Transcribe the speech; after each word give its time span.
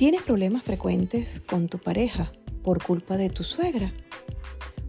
¿Tienes 0.00 0.22
problemas 0.22 0.62
frecuentes 0.62 1.40
con 1.40 1.68
tu 1.68 1.76
pareja 1.76 2.32
por 2.62 2.82
culpa 2.82 3.18
de 3.18 3.28
tu 3.28 3.42
suegra? 3.42 3.92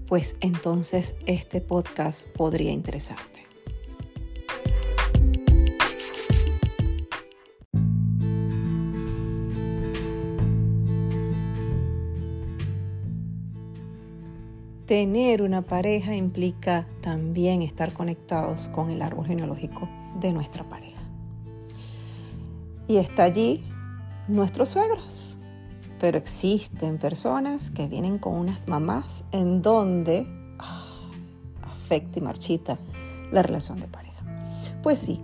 Pues 0.07 0.37
entonces 0.39 1.17
este 1.25 1.59
podcast 1.59 2.29
podría 2.29 2.71
interesarte. 2.71 3.45
Tener 14.85 15.41
una 15.41 15.61
pareja 15.61 16.15
implica 16.15 16.87
también 17.01 17.63
estar 17.63 17.91
conectados 17.91 18.69
con 18.69 18.89
el 18.91 19.01
árbol 19.01 19.27
genealógico 19.27 19.89
de 20.21 20.31
nuestra 20.31 20.69
pareja. 20.69 21.01
Y 22.87 22.95
está 22.95 23.23
allí 23.23 23.61
nuestros 24.27 24.69
suegros. 24.69 25.37
Pero 25.99 26.17
existen 26.17 26.97
personas 26.97 27.69
que 27.69 27.87
vienen 27.87 28.17
con 28.17 28.33
unas 28.33 28.67
mamás 28.67 29.25
en 29.31 29.61
donde 29.61 30.27
ah, 30.59 31.09
afecta 31.61 32.19
y 32.19 32.21
marchita 32.21 32.79
la 33.31 33.43
relación 33.43 33.79
de 33.79 33.87
pareja. 33.87 34.23
Pues 34.81 34.97
sí, 34.97 35.21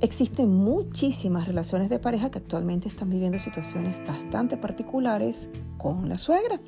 existen 0.00 0.48
muchísimas 0.50 1.46
relaciones 1.46 1.90
de 1.90 1.98
pareja 1.98 2.30
que 2.30 2.38
actualmente 2.38 2.88
están 2.88 3.10
viviendo 3.10 3.38
situaciones 3.38 4.00
bastante 4.06 4.56
particulares 4.56 5.50
con 5.76 6.08
la 6.08 6.18
suegra 6.18 6.60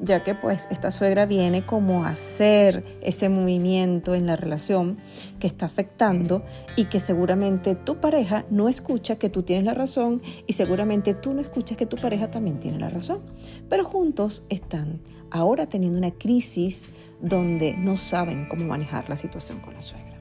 ya 0.00 0.24
que 0.24 0.34
pues 0.34 0.66
esta 0.70 0.90
suegra 0.90 1.26
viene 1.26 1.64
como 1.64 2.04
a 2.04 2.10
hacer 2.10 2.84
ese 3.02 3.28
movimiento 3.28 4.14
en 4.14 4.26
la 4.26 4.36
relación 4.36 4.98
que 5.38 5.46
está 5.46 5.66
afectando 5.66 6.42
y 6.76 6.86
que 6.86 7.00
seguramente 7.00 7.74
tu 7.74 8.00
pareja 8.00 8.46
no 8.50 8.68
escucha 8.68 9.16
que 9.16 9.28
tú 9.28 9.42
tienes 9.42 9.64
la 9.64 9.74
razón 9.74 10.22
y 10.46 10.54
seguramente 10.54 11.14
tú 11.14 11.34
no 11.34 11.40
escuchas 11.40 11.76
que 11.76 11.86
tu 11.86 11.96
pareja 11.96 12.30
también 12.30 12.58
tiene 12.58 12.78
la 12.78 12.88
razón. 12.88 13.20
Pero 13.68 13.84
juntos 13.84 14.44
están 14.48 15.00
ahora 15.30 15.66
teniendo 15.66 15.98
una 15.98 16.12
crisis 16.12 16.88
donde 17.20 17.76
no 17.76 17.96
saben 17.96 18.46
cómo 18.48 18.64
manejar 18.64 19.08
la 19.08 19.16
situación 19.16 19.60
con 19.60 19.74
la 19.74 19.82
suegra. 19.82 20.18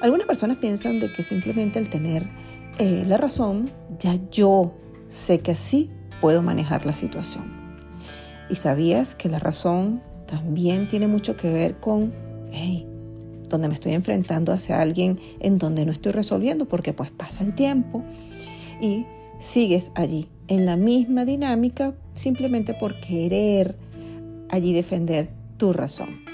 Algunas 0.00 0.26
personas 0.26 0.58
piensan 0.58 1.00
de 1.00 1.12
que 1.12 1.22
simplemente 1.22 1.78
al 1.78 1.88
tener 1.88 2.28
eh, 2.78 3.04
la 3.06 3.16
razón, 3.16 3.70
ya 3.98 4.14
yo 4.30 4.74
sé 5.08 5.40
que 5.40 5.52
así 5.52 5.90
puedo 6.20 6.42
manejar 6.42 6.86
la 6.86 6.92
situación. 6.92 7.55
Y 8.48 8.54
sabías 8.54 9.14
que 9.14 9.28
la 9.28 9.38
razón 9.38 10.02
también 10.26 10.88
tiene 10.88 11.06
mucho 11.08 11.36
que 11.36 11.52
ver 11.52 11.76
con, 11.76 12.12
hey, 12.52 12.86
donde 13.48 13.68
me 13.68 13.74
estoy 13.74 13.92
enfrentando 13.92 14.52
hacia 14.52 14.80
alguien 14.80 15.18
en 15.40 15.58
donde 15.58 15.84
no 15.84 15.92
estoy 15.92 16.12
resolviendo 16.12 16.66
porque 16.66 16.92
pues 16.92 17.10
pasa 17.10 17.44
el 17.44 17.54
tiempo 17.54 18.02
y 18.80 19.06
sigues 19.38 19.92
allí 19.94 20.28
en 20.48 20.66
la 20.66 20.76
misma 20.76 21.24
dinámica 21.24 21.94
simplemente 22.14 22.74
por 22.74 23.00
querer 23.00 23.76
allí 24.48 24.72
defender 24.72 25.30
tu 25.56 25.72
razón. 25.72 26.26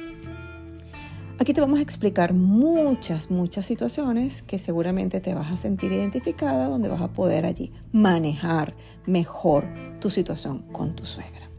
Aquí 1.39 1.55
te 1.55 1.61
vamos 1.61 1.81
a 1.81 1.83
explicar 1.83 2.35
muchas, 2.35 3.31
muchas 3.31 3.67
situaciones 3.67 4.43
que 4.43 4.59
seguramente 4.59 5.21
te 5.21 5.35
vas 5.35 5.51
a 5.51 5.57
sentir 5.57 5.91
identificada 5.91 6.69
donde 6.69 6.89
vas 6.89 7.01
a 7.01 7.13
poder 7.13 7.47
allí 7.47 7.73
manejar 7.91 8.75
mejor 9.07 9.67
tu 9.99 10.09
situación 10.09 10.61
con 10.71 10.95
tu 10.95 11.05
suegra. 11.05 11.52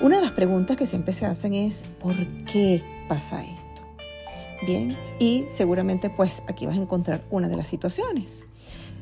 Una 0.00 0.16
de 0.16 0.22
las 0.22 0.30
preguntas 0.30 0.76
que 0.76 0.86
siempre 0.86 1.12
se 1.12 1.26
hacen 1.26 1.54
es, 1.54 1.88
¿por 1.98 2.14
qué 2.44 2.84
pasa 3.08 3.42
esto? 3.42 3.82
Bien, 4.64 4.96
y 5.18 5.44
seguramente 5.48 6.08
pues 6.08 6.44
aquí 6.46 6.66
vas 6.66 6.76
a 6.76 6.80
encontrar 6.80 7.24
una 7.30 7.48
de 7.48 7.56
las 7.56 7.66
situaciones. 7.66 8.46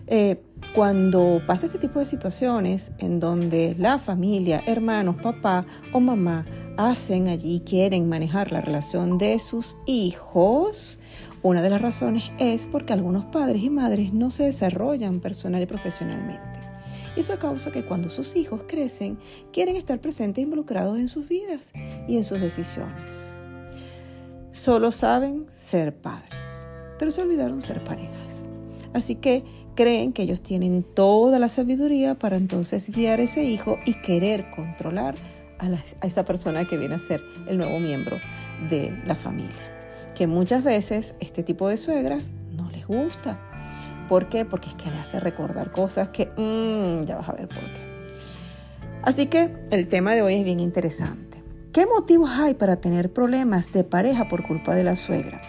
Eh, 0.06 0.40
cuando 0.74 1.42
pasa 1.46 1.66
este 1.66 1.78
tipo 1.78 1.98
de 1.98 2.06
situaciones 2.06 2.92
en 2.98 3.20
donde 3.20 3.74
la 3.78 3.98
familia, 3.98 4.62
hermanos, 4.66 5.16
papá 5.20 5.66
o 5.92 6.00
mamá 6.00 6.46
hacen 6.78 7.28
allí, 7.28 7.60
quieren 7.60 8.08
manejar 8.08 8.50
la 8.50 8.62
relación 8.62 9.18
de 9.18 9.38
sus 9.38 9.76
hijos, 9.84 10.98
una 11.42 11.60
de 11.60 11.70
las 11.70 11.82
razones 11.82 12.24
es 12.38 12.66
porque 12.66 12.94
algunos 12.94 13.26
padres 13.26 13.62
y 13.62 13.68
madres 13.68 14.14
no 14.14 14.30
se 14.30 14.44
desarrollan 14.44 15.20
personal 15.20 15.60
y 15.62 15.66
profesionalmente. 15.66 16.65
Eso 17.16 17.38
causa 17.38 17.72
que 17.72 17.84
cuando 17.84 18.10
sus 18.10 18.36
hijos 18.36 18.64
crecen, 18.68 19.18
quieren 19.52 19.76
estar 19.76 20.00
presentes 20.00 20.42
e 20.42 20.44
involucrados 20.44 20.98
en 20.98 21.08
sus 21.08 21.26
vidas 21.26 21.72
y 22.06 22.16
en 22.16 22.24
sus 22.24 22.40
decisiones. 22.40 23.36
Solo 24.52 24.90
saben 24.90 25.46
ser 25.48 25.96
padres, 25.96 26.68
pero 26.98 27.10
se 27.10 27.22
olvidaron 27.22 27.62
ser 27.62 27.82
parejas. 27.84 28.46
Así 28.92 29.16
que 29.16 29.44
creen 29.74 30.12
que 30.12 30.22
ellos 30.22 30.42
tienen 30.42 30.82
toda 30.82 31.38
la 31.38 31.48
sabiduría 31.48 32.18
para 32.18 32.36
entonces 32.36 32.90
guiar 32.90 33.20
a 33.20 33.24
ese 33.24 33.44
hijo 33.44 33.78
y 33.86 33.94
querer 33.94 34.50
controlar 34.50 35.14
a, 35.58 35.66
a, 35.66 36.06
esa 36.06 36.24
persona 36.24 36.66
que 36.66 36.76
viene 36.76 36.94
a 36.94 36.98
ser 36.98 37.22
el 37.46 37.58
nuevo 37.58 37.78
miembro 37.78 38.18
de 38.68 38.94
la 39.06 39.14
familia. 39.14 40.12
Que 40.14 40.26
muchas 40.26 40.64
veces 40.64 41.14
este 41.20 41.42
tipo 41.42 41.68
de 41.68 41.76
suegras 41.76 42.32
no 42.56 42.70
les 42.70 42.86
gusta 42.86 43.38
¿Por 44.08 44.28
qué? 44.28 44.44
Porque 44.44 44.68
es 44.68 44.74
que 44.74 44.90
le 44.90 44.98
hace 44.98 45.20
recordar 45.20 45.72
cosas 45.72 46.10
que 46.10 46.26
mm, 46.36 47.04
ya 47.06 47.16
vas 47.16 47.28
a 47.28 47.32
ver 47.32 47.48
por 47.48 47.64
qué. 47.72 47.86
Así 49.02 49.26
que 49.26 49.54
el 49.70 49.88
tema 49.88 50.14
de 50.14 50.22
hoy 50.22 50.34
es 50.34 50.44
bien 50.44 50.60
interesante. 50.60 51.42
¿Qué 51.72 51.86
motivos 51.86 52.30
hay 52.30 52.54
para 52.54 52.76
tener 52.76 53.12
problemas 53.12 53.72
de 53.72 53.84
pareja 53.84 54.28
por 54.28 54.46
culpa 54.46 54.74
de 54.74 54.84
la 54.84 54.96
suegra? 54.96 55.40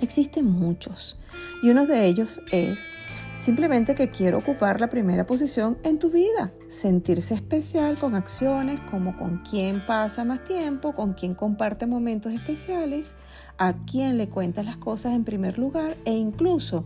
Existen 0.00 0.46
muchos 0.46 1.18
y 1.62 1.70
uno 1.70 1.86
de 1.86 2.06
ellos 2.06 2.40
es 2.50 2.88
simplemente 3.34 3.94
que 3.94 4.10
quiero 4.10 4.38
ocupar 4.38 4.80
la 4.80 4.88
primera 4.88 5.26
posición 5.26 5.78
en 5.82 5.98
tu 5.98 6.10
vida, 6.10 6.52
sentirse 6.68 7.34
especial 7.34 7.98
con 7.98 8.14
acciones 8.14 8.80
como 8.90 9.16
con 9.16 9.38
quién 9.38 9.84
pasa 9.84 10.24
más 10.24 10.44
tiempo, 10.44 10.94
con 10.94 11.14
quién 11.14 11.34
comparte 11.34 11.86
momentos 11.86 12.32
especiales, 12.32 13.14
a 13.58 13.74
quién 13.86 14.18
le 14.18 14.28
cuentas 14.28 14.64
las 14.64 14.76
cosas 14.76 15.14
en 15.14 15.24
primer 15.24 15.58
lugar 15.58 15.96
e 16.04 16.12
incluso 16.12 16.84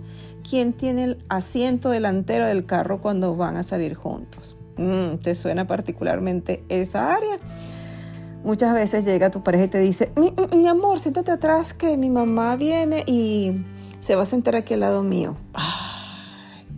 quién 0.48 0.72
tiene 0.72 1.04
el 1.04 1.24
asiento 1.28 1.90
delantero 1.90 2.46
del 2.46 2.66
carro 2.66 3.00
cuando 3.00 3.36
van 3.36 3.56
a 3.56 3.62
salir 3.62 3.94
juntos. 3.94 4.56
Mm, 4.76 5.16
¿Te 5.16 5.34
suena 5.34 5.66
particularmente 5.66 6.64
esa 6.68 7.14
área? 7.14 7.38
Muchas 8.44 8.72
veces 8.72 9.04
llega 9.04 9.30
tu 9.30 9.42
pareja 9.42 9.64
y 9.64 9.68
te 9.68 9.80
dice, 9.80 10.12
mi, 10.16 10.68
amor, 10.68 11.00
siéntate 11.00 11.32
atrás 11.32 11.74
que 11.74 11.96
mi 11.96 12.08
mamá 12.08 12.54
viene 12.56 13.02
y 13.06 13.52
se 14.00 14.14
va 14.14 14.22
a 14.22 14.26
sentar 14.26 14.56
aquí 14.56 14.74
al 14.74 14.80
lado 14.80 15.02
mío. 15.02 15.36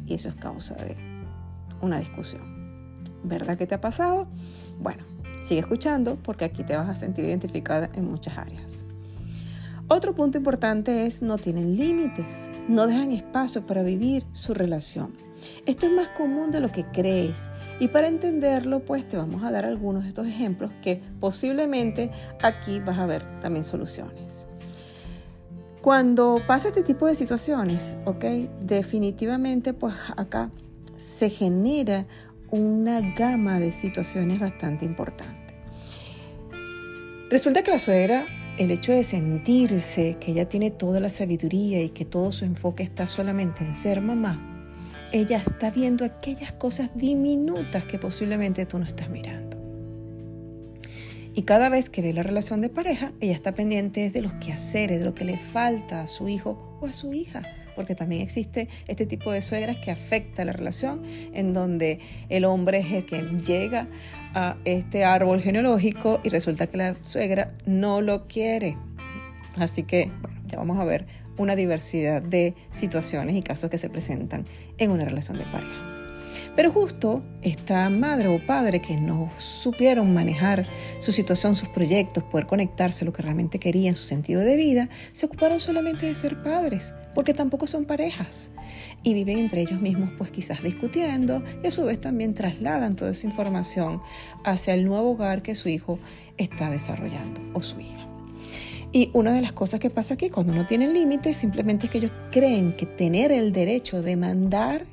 y 0.07 0.15
eso 0.15 0.29
es 0.29 0.35
causa 0.35 0.75
de 0.75 0.97
una 1.81 1.99
discusión. 1.99 2.43
¿Verdad 3.23 3.59
que 3.59 3.67
te 3.67 3.75
ha 3.75 3.81
pasado? 3.81 4.29
Bueno, 4.79 5.05
sigue 5.43 5.61
escuchando 5.61 6.17
porque 6.23 6.45
aquí 6.45 6.65
te 6.65 6.77
vas 6.77 6.89
a 6.89 6.95
sentir 6.95 7.25
identificada 7.25 7.91
en 7.95 8.07
muchas 8.07 8.39
áreas. 8.39 8.85
Otro 9.89 10.15
punto 10.15 10.39
importante 10.39 11.07
es 11.07 11.21
no 11.21 11.37
tienen 11.37 11.77
límites, 11.77 12.49
no 12.69 12.87
dejan 12.87 13.11
espacio 13.13 13.67
para 13.67 13.83
vivir 13.83 14.25
su 14.33 14.55
relación. 14.55 15.17
Esto 15.67 15.87
es 15.87 15.93
más 15.93 16.09
común 16.11 16.51
de 16.51 16.61
lo 16.61 16.71
que 16.71 16.85
crees 16.85 17.51
y 17.81 17.89
para 17.89 18.07
entenderlo 18.07 18.85
pues 18.85 19.09
te 19.09 19.17
vamos 19.17 19.43
a 19.43 19.51
dar 19.51 19.65
algunos 19.65 20.03
de 20.03 20.11
estos 20.11 20.27
ejemplos 20.27 20.71
que 20.83 21.03
posiblemente 21.19 22.11
aquí 22.43 22.79
vas 22.81 22.99
a 22.99 23.07
ver 23.07 23.41
también 23.41 23.65
soluciones. 23.65 24.47
Cuando 25.81 26.43
pasa 26.47 26.69
este 26.69 26.83
tipo 26.83 27.07
de 27.07 27.15
situaciones, 27.15 27.97
ok, 28.05 28.25
definitivamente 28.61 29.73
pues 29.73 29.95
acá 30.17 30.51
se 30.97 31.31
genera 31.31 32.07
una 32.51 33.01
gama 33.15 33.59
de 33.59 33.73
situaciones 33.73 34.41
bastante 34.41 34.85
importante. 34.85 35.55
Resulta 37.31 37.63
que 37.63 37.71
la 37.71 37.79
suegra 37.79 38.27
el 38.61 38.71
hecho 38.71 38.93
de 38.93 39.05
sentirse 39.05 40.19
que 40.21 40.33
ella 40.33 40.47
tiene 40.47 40.71
toda 40.71 41.01
la 41.01 41.09
sabiduría 41.09 41.83
y 41.83 41.89
que 41.89 42.05
todo 42.05 42.31
su 42.31 42.45
enfoque 42.45 42.83
está 42.83 43.09
solamente 43.09 43.65
en 43.65 43.75
ser 43.75 44.03
mamá, 44.03 44.39
ella 45.13 45.39
está 45.39 45.71
viendo 45.71 46.04
aquellas 46.04 46.53
cosas 46.53 46.91
diminutas 46.95 47.87
que 47.87 47.99
posiblemente 47.99 48.66
tú 48.66 48.78
no 48.78 48.84
estás 48.84 49.09
mirando. 49.09 49.50
Y 51.34 51.42
cada 51.42 51.68
vez 51.68 51.91
que 51.91 52.03
ve 52.03 52.12
la 52.12 52.22
relación 52.22 52.60
de 52.60 52.68
pareja, 52.68 53.12
ella 53.21 53.32
está 53.32 53.54
pendiente 53.54 54.10
de 54.10 54.22
los 54.22 54.32
quehaceres, 54.34 54.98
de 54.98 55.04
lo 55.04 55.15
que 55.15 55.24
le 55.24 55.38
falta 55.38 56.03
a 56.03 56.06
su 56.06 56.28
hijo 56.28 56.78
o 56.80 56.86
a 56.86 56.92
su 56.92 57.12
hija 57.12 57.42
porque 57.80 57.94
también 57.94 58.21
existe 58.21 58.68
este 58.88 59.06
tipo 59.06 59.32
de 59.32 59.41
suegras 59.41 59.78
que 59.78 59.91
afecta 59.91 60.44
la 60.44 60.53
relación, 60.53 61.03
en 61.32 61.54
donde 61.54 61.98
el 62.28 62.44
hombre 62.44 62.80
es 62.80 62.92
el 62.92 63.06
que 63.06 63.22
llega 63.22 63.88
a 64.34 64.59
este 64.66 65.04
árbol 65.04 65.41
genealógico 65.41 66.21
y 66.22 66.28
resulta 66.28 66.66
que 66.66 66.77
la 66.77 66.97
suegra 67.04 67.54
no 67.65 68.03
lo 68.03 68.27
quiere. 68.27 68.77
Así 69.56 69.84
que, 69.84 70.10
bueno, 70.21 70.42
ya 70.47 70.59
vamos 70.59 70.78
a 70.78 70.84
ver 70.84 71.06
una 71.38 71.56
diversidad 71.56 72.21
de 72.21 72.54
situaciones 72.71 73.34
y 73.34 73.42
casos 73.42 73.71
que 73.71 73.78
se 73.78 73.88
presentan 73.88 74.44
en 74.77 74.91
una 74.91 75.06
relación 75.06 75.38
de 75.38 75.44
pareja. 75.44 75.90
Pero 76.57 76.73
justo 76.73 77.23
esta 77.43 77.89
madre 77.91 78.29
o 78.29 78.45
padre 78.45 78.81
que 78.81 78.97
no 78.97 79.31
supieron 79.39 80.13
manejar 80.13 80.67
su 80.99 81.13
situación, 81.13 81.55
sus 81.55 81.69
proyectos, 81.69 82.25
poder 82.25 82.47
conectarse 82.47 83.05
a 83.05 83.07
lo 83.07 83.13
que 83.13 83.23
realmente 83.23 83.59
querían, 83.59 83.95
su 83.95 84.03
sentido 84.03 84.41
de 84.41 84.57
vida, 84.57 84.89
se 85.13 85.27
ocuparon 85.27 85.61
solamente 85.61 86.07
de 86.07 86.15
ser 86.15 86.43
padres, 86.43 86.93
porque 87.15 87.35
tampoco 87.35 87.67
son 87.67 87.85
parejas. 87.85 88.51
Y 89.03 89.15
viven 89.15 89.39
entre 89.39 89.63
ellos 89.63 89.81
mismos, 89.81 90.11
pues 90.19 90.31
quizás 90.31 90.63
discutiendo, 90.63 91.43
y 91.63 91.69
a 91.69 91.71
su 91.71 91.85
vez 91.85 92.01
también 92.01 92.35
trasladan 92.35 92.97
toda 92.97 93.13
esa 93.13 93.27
información 93.27 94.03
hacia 94.45 94.75
el 94.75 94.85
nuevo 94.85 95.13
hogar 95.13 95.43
que 95.43 95.55
su 95.55 95.69
hijo 95.69 95.99
está 96.37 96.69
desarrollando 96.69 97.41
o 97.55 97.63
su 97.63 97.81
hija. 97.81 98.07
Y 98.93 99.11
una 99.13 99.33
de 99.33 99.41
las 99.41 99.53
cosas 99.53 99.79
que 99.79 99.89
pasa 99.89 100.15
aquí 100.15 100.31
cuando 100.31 100.53
no 100.53 100.67
tienen 100.67 100.93
límites 100.93 101.37
simplemente 101.37 101.87
es 101.87 101.93
que 101.93 101.99
ellos 101.99 102.13
creen 102.33 102.75
que 102.77 102.87
tener 102.87 103.31
el 103.31 103.53
derecho 103.53 104.03
de 104.03 104.17
mandar 104.17 104.85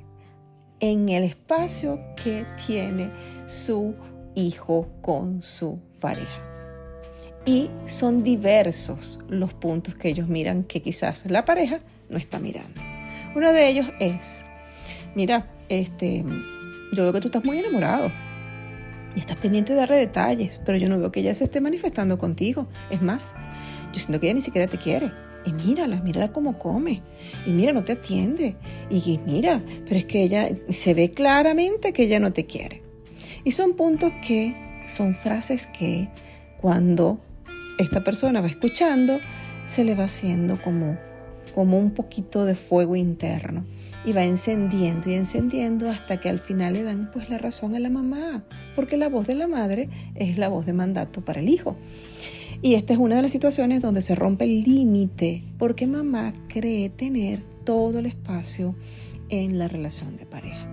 en 0.80 1.10
el 1.10 1.24
espacio 1.24 2.00
que 2.22 2.46
tiene 2.66 3.12
su 3.46 3.96
hijo 4.36 4.88
con 5.02 5.42
su 5.42 5.80
pareja. 6.00 6.44
Y 7.46 7.70
son 7.86 8.24
diversos 8.24 9.20
los 9.30 9.54
puntos 9.54 9.96
que 9.96 10.10
ellos 10.10 10.28
miran 10.28 10.64
que 10.64 10.82
quizás 10.82 11.26
la 11.30 11.46
pareja 11.46 11.80
no 12.10 12.18
está 12.18 12.40
mirando. 12.40 12.82
Uno 13.36 13.54
de 13.54 13.68
ellos 13.70 13.88
es, 14.00 14.46
mira, 15.16 15.50
este, 15.70 16.24
yo 16.94 17.04
veo 17.04 17.14
que 17.14 17.22
tú 17.22 17.28
estás 17.28 17.44
muy 17.44 17.60
enamorado 17.60 18.12
y 19.16 19.20
estás 19.20 19.38
pendiente 19.38 19.74
de 19.74 19.80
darle 19.80 19.96
detalles, 19.96 20.62
pero 20.66 20.78
yo 20.78 20.90
no 20.90 21.00
veo 21.00 21.12
que 21.12 21.22
ella 21.22 21.34
se 21.34 21.44
esté 21.44 21.62
manifestando 21.62 22.18
contigo. 22.18 22.68
Es 22.90 23.02
más, 23.02 23.34
yo 23.94 24.00
siento 24.00 24.20
que 24.20 24.28
ella 24.28 24.36
ni 24.36 24.42
siquiera 24.42 24.68
te 24.68 24.78
quiere. 24.78 25.12
Y 25.48 25.54
mírala, 25.54 26.02
mírala 26.02 26.34
cómo 26.34 26.58
come. 26.58 27.02
Y 27.46 27.52
mira, 27.52 27.72
no 27.72 27.84
te 27.84 27.94
atiende. 27.94 28.58
Y 28.90 29.20
mira, 29.26 29.64
pero 29.86 29.96
es 29.96 30.06
que 30.06 30.24
ella 30.24 30.50
se 30.70 30.94
ve 30.94 31.12
claramente 31.12 31.94
que 31.94 32.04
ella 32.04 32.20
no 32.20 32.34
te 32.34 32.46
quiere. 32.46 32.82
Y 33.46 33.52
son 33.52 33.74
puntos 33.74 34.12
que 34.26 34.56
son 34.86 35.16
frases 35.16 35.68
que 35.68 36.10
cuando 36.60 37.20
esta 37.78 38.04
persona 38.04 38.42
va 38.42 38.48
escuchando, 38.48 39.20
se 39.66 39.86
le 39.86 39.96
va 39.96 40.06
haciendo 40.06 40.62
como, 40.62 40.98
como 41.56 41.80
un 41.80 41.92
poquito 41.92 42.44
de 42.44 42.56
fuego 42.56 42.96
interno 42.96 43.64
y 44.06 44.14
va 44.14 44.24
encendiendo 44.24 45.10
y 45.10 45.14
encendiendo 45.14 45.90
hasta 45.90 46.18
que 46.18 46.30
al 46.30 46.40
final 46.40 46.74
le 46.74 46.84
dan 46.84 47.12
pues 47.12 47.30
la 47.30 47.38
razón 47.38 47.76
a 47.76 47.80
la 47.80 47.90
mamá, 47.90 48.46
porque 48.76 48.96
la 48.96 49.10
voz 49.10 49.28
de 49.28 49.36
la 49.36 49.48
madre 49.48 49.90
es 50.16 50.38
la 50.38 50.48
voz 50.48 50.66
de 50.66 50.74
mandato 50.74 51.24
para 51.24 51.42
el 51.42 51.50
hijo. 51.50 51.76
Y 52.62 52.74
esta 52.74 52.94
es 52.94 53.00
una 53.00 53.18
de 53.18 53.22
las 53.22 53.32
situaciones 53.32 53.82
donde 53.82 54.02
se 54.02 54.16
rompe 54.16 54.46
el 54.46 54.64
límite 54.64 55.44
porque 55.58 55.88
mamá 55.88 56.34
cree 56.48 56.90
tener 56.90 57.42
todo 57.64 58.00
el 58.00 58.08
espacio 58.08 58.76
en 59.30 59.60
la 59.60 59.68
relación 59.68 60.18
de 60.18 60.26
pareja. 60.26 60.68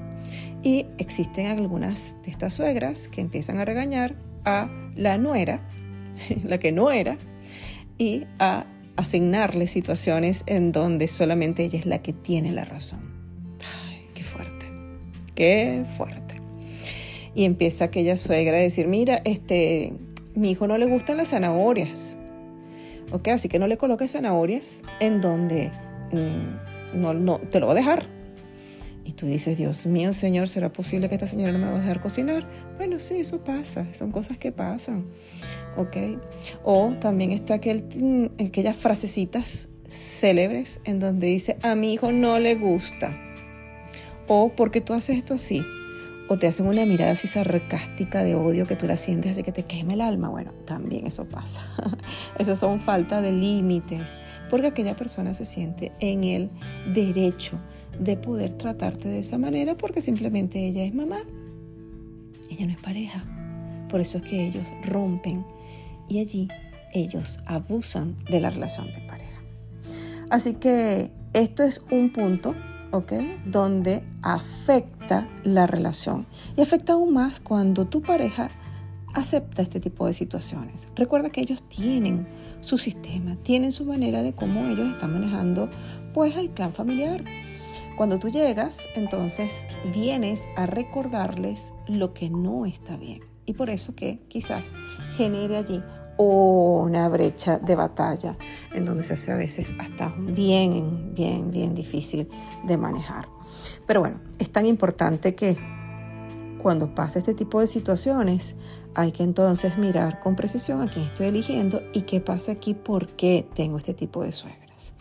Y 0.62 0.86
existen 0.96 1.46
algunas 1.46 2.16
de 2.24 2.30
estas 2.30 2.54
suegras 2.54 3.08
que 3.08 3.20
empiezan 3.20 3.58
a 3.58 3.64
regañar 3.64 4.16
a 4.44 4.70
la 4.96 5.18
nuera, 5.18 5.68
la 6.44 6.58
que 6.58 6.72
no 6.72 6.90
era, 6.90 7.18
y 7.98 8.24
a 8.38 8.66
asignarle 8.96 9.66
situaciones 9.66 10.44
en 10.46 10.72
donde 10.72 11.08
solamente 11.08 11.64
ella 11.64 11.78
es 11.78 11.86
la 11.86 12.00
que 12.00 12.12
tiene 12.12 12.52
la 12.52 12.64
razón. 12.64 13.00
Qué 14.14 14.22
fuerte, 14.22 14.66
qué 15.34 15.84
fuerte. 15.96 16.36
Y 17.34 17.44
empieza 17.44 17.86
aquella 17.86 18.16
suegra 18.16 18.56
a 18.56 18.60
decir, 18.60 18.86
mira, 18.86 19.20
este, 19.24 19.92
mi 20.34 20.50
hijo 20.50 20.66
no 20.66 20.78
le 20.78 20.86
gustan 20.86 21.16
las 21.16 21.30
zanahorias. 21.30 22.18
¿Ok? 23.12 23.28
Así 23.28 23.48
que 23.48 23.58
no 23.58 23.66
le 23.66 23.76
coloques 23.76 24.12
zanahorias 24.12 24.82
en 25.00 25.20
donde 25.20 25.70
mm, 26.12 27.00
no, 27.00 27.14
no, 27.14 27.38
te 27.38 27.60
lo 27.60 27.66
va 27.66 27.72
a 27.72 27.76
dejar. 27.76 28.04
Y 29.04 29.12
tú 29.12 29.26
dices, 29.26 29.58
Dios 29.58 29.84
mío, 29.86 30.14
Señor, 30.14 30.48
¿será 30.48 30.72
posible 30.72 31.08
que 31.08 31.14
esta 31.14 31.26
señora 31.26 31.52
no 31.52 31.58
me 31.58 31.66
va 31.66 31.76
a 31.76 31.80
dejar 31.80 32.00
cocinar? 32.00 32.48
Bueno, 32.78 32.98
sí, 32.98 33.18
eso 33.18 33.44
pasa, 33.44 33.86
son 33.92 34.10
cosas 34.10 34.38
que 34.38 34.50
pasan. 34.50 35.04
¿Ok? 35.76 35.96
O 36.62 36.94
también 37.00 37.30
está 37.30 37.54
aquel, 37.54 37.84
mm, 37.94 38.42
aquellas 38.46 38.76
frasecitas 38.76 39.68
célebres 39.88 40.80
en 40.84 41.00
donde 41.00 41.26
dice, 41.26 41.58
a 41.62 41.74
mi 41.74 41.92
hijo 41.92 42.12
no 42.12 42.38
le 42.38 42.54
gusta. 42.54 43.14
O 44.26 44.52
porque 44.56 44.80
tú 44.80 44.94
haces 44.94 45.18
esto 45.18 45.34
así, 45.34 45.62
o 46.28 46.38
te 46.38 46.46
hacen 46.46 46.66
una 46.66 46.86
mirada 46.86 47.12
así 47.12 47.26
sarcástica 47.26 48.24
de 48.24 48.34
odio 48.34 48.66
que 48.66 48.76
tú 48.76 48.86
la 48.86 48.96
sientes 48.96 49.32
así 49.32 49.42
que 49.42 49.52
te 49.52 49.64
quema 49.64 49.92
el 49.92 50.00
alma. 50.00 50.28
Bueno, 50.28 50.52
también 50.64 51.06
eso 51.06 51.26
pasa. 51.26 51.62
eso 52.38 52.56
son 52.56 52.80
falta 52.80 53.20
de 53.20 53.32
límites, 53.32 54.20
porque 54.48 54.68
aquella 54.68 54.96
persona 54.96 55.34
se 55.34 55.44
siente 55.44 55.92
en 56.00 56.24
el 56.24 56.50
derecho 56.92 57.58
de 57.98 58.16
poder 58.16 58.52
tratarte 58.54 59.08
de 59.08 59.20
esa 59.20 59.38
manera 59.38 59.76
porque 59.76 60.00
simplemente 60.00 60.66
ella 60.66 60.84
es 60.84 60.94
mamá. 60.94 61.20
Ella 62.50 62.66
no 62.66 62.72
es 62.72 62.78
pareja. 62.78 63.24
Por 63.88 64.00
eso 64.00 64.18
es 64.18 64.24
que 64.24 64.46
ellos 64.46 64.72
rompen 64.84 65.44
y 66.08 66.20
allí 66.20 66.48
ellos 66.92 67.40
abusan 67.46 68.16
de 68.30 68.40
la 68.40 68.50
relación 68.50 68.90
de 68.92 69.00
pareja. 69.00 69.42
Así 70.30 70.54
que 70.54 71.10
esto 71.32 71.62
es 71.64 71.84
un 71.90 72.12
punto 72.12 72.54
Donde 73.46 74.04
afecta 74.22 75.28
la 75.42 75.66
relación. 75.66 76.26
Y 76.56 76.60
afecta 76.60 76.92
aún 76.92 77.12
más 77.12 77.40
cuando 77.40 77.86
tu 77.86 78.02
pareja 78.02 78.50
acepta 79.14 79.62
este 79.62 79.80
tipo 79.80 80.06
de 80.06 80.12
situaciones. 80.12 80.88
Recuerda 80.94 81.30
que 81.30 81.40
ellos 81.40 81.68
tienen 81.68 82.26
su 82.60 82.78
sistema, 82.78 83.36
tienen 83.42 83.72
su 83.72 83.84
manera 83.84 84.22
de 84.22 84.32
cómo 84.32 84.66
ellos 84.66 84.90
están 84.90 85.12
manejando 85.12 85.68
pues 86.12 86.36
el 86.36 86.50
clan 86.50 86.72
familiar. 86.72 87.24
Cuando 87.96 88.18
tú 88.18 88.28
llegas, 88.28 88.88
entonces 88.94 89.66
vienes 89.92 90.44
a 90.56 90.66
recordarles 90.66 91.72
lo 91.88 92.14
que 92.14 92.30
no 92.30 92.64
está 92.64 92.96
bien. 92.96 93.22
Y 93.46 93.54
por 93.54 93.70
eso 93.70 93.94
que 93.94 94.20
quizás 94.28 94.72
genere 95.16 95.56
allí 95.56 95.82
una 96.16 97.08
brecha 97.08 97.58
de 97.58 97.74
batalla 97.74 98.36
en 98.72 98.84
donde 98.84 99.02
se 99.02 99.14
hace 99.14 99.32
a 99.32 99.36
veces 99.36 99.74
hasta 99.78 100.14
bien, 100.16 101.14
bien, 101.14 101.50
bien 101.50 101.74
difícil 101.74 102.28
de 102.64 102.76
manejar. 102.76 103.28
Pero 103.86 104.00
bueno, 104.00 104.20
es 104.38 104.50
tan 104.50 104.66
importante 104.66 105.34
que 105.34 105.56
cuando 106.62 106.94
pasa 106.94 107.18
este 107.18 107.34
tipo 107.34 107.60
de 107.60 107.66
situaciones 107.66 108.56
hay 108.94 109.12
que 109.12 109.22
entonces 109.22 109.76
mirar 109.76 110.20
con 110.20 110.36
precisión 110.36 110.80
a 110.80 110.88
quién 110.88 111.04
estoy 111.04 111.26
eligiendo 111.26 111.82
y 111.92 112.02
qué 112.02 112.20
pasa 112.20 112.52
aquí, 112.52 112.74
por 112.74 113.08
qué 113.08 113.46
tengo 113.54 113.78
este 113.78 113.92
tipo 113.92 114.22
de 114.22 114.32
suegras. 114.32 114.94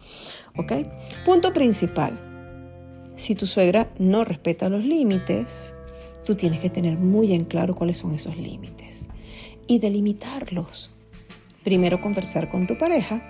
¿Ok? 0.58 0.74
Punto 1.26 1.54
principal. 1.54 2.20
Si 3.16 3.36
tu 3.36 3.46
suegra 3.46 3.94
no 4.00 4.24
respeta 4.24 4.70
los 4.70 4.84
límites, 4.84 5.76
tú 6.26 6.36
tienes 6.36 6.60
que 6.60 6.70
tener 6.70 6.98
muy 6.98 7.34
en 7.34 7.46
claro 7.46 7.76
cuáles 7.76 8.00
son 8.00 8.14
esos 8.16 8.36
límites 8.38 9.08
y 9.68 9.80
delimitarlos 9.80 10.92
primero 11.64 12.02
conversar 12.02 12.50
con 12.50 12.68
tu 12.68 12.78
pareja 12.78 13.22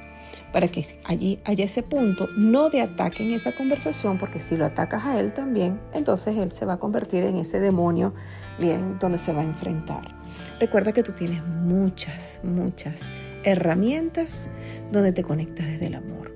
para 0.51 0.67
que 0.67 0.85
allí 1.05 1.39
haya 1.45 1.65
ese 1.65 1.81
punto, 1.81 2.29
no 2.37 2.69
de 2.69 2.81
ataque 2.81 3.23
en 3.23 3.31
esa 3.31 3.53
conversación, 3.53 4.19
porque 4.19 4.39
si 4.39 4.55
lo 4.55 4.65
atacas 4.65 5.03
a 5.05 5.19
él 5.19 5.33
también, 5.33 5.81
entonces 5.93 6.37
él 6.37 6.51
se 6.51 6.65
va 6.65 6.73
a 6.73 6.79
convertir 6.79 7.23
en 7.23 7.37
ese 7.37 7.59
demonio, 7.59 8.13
bien, 8.59 8.97
donde 8.99 9.17
se 9.17 9.33
va 9.33 9.41
a 9.41 9.45
enfrentar. 9.45 10.15
Recuerda 10.59 10.93
que 10.93 11.01
tú 11.01 11.11
tienes 11.11 11.43
muchas, 11.43 12.39
muchas 12.43 13.09
herramientas 13.43 14.47
donde 14.91 15.11
te 15.11 15.23
conectas 15.23 15.65
desde 15.65 15.87
el 15.87 15.95
amor. 15.95 16.31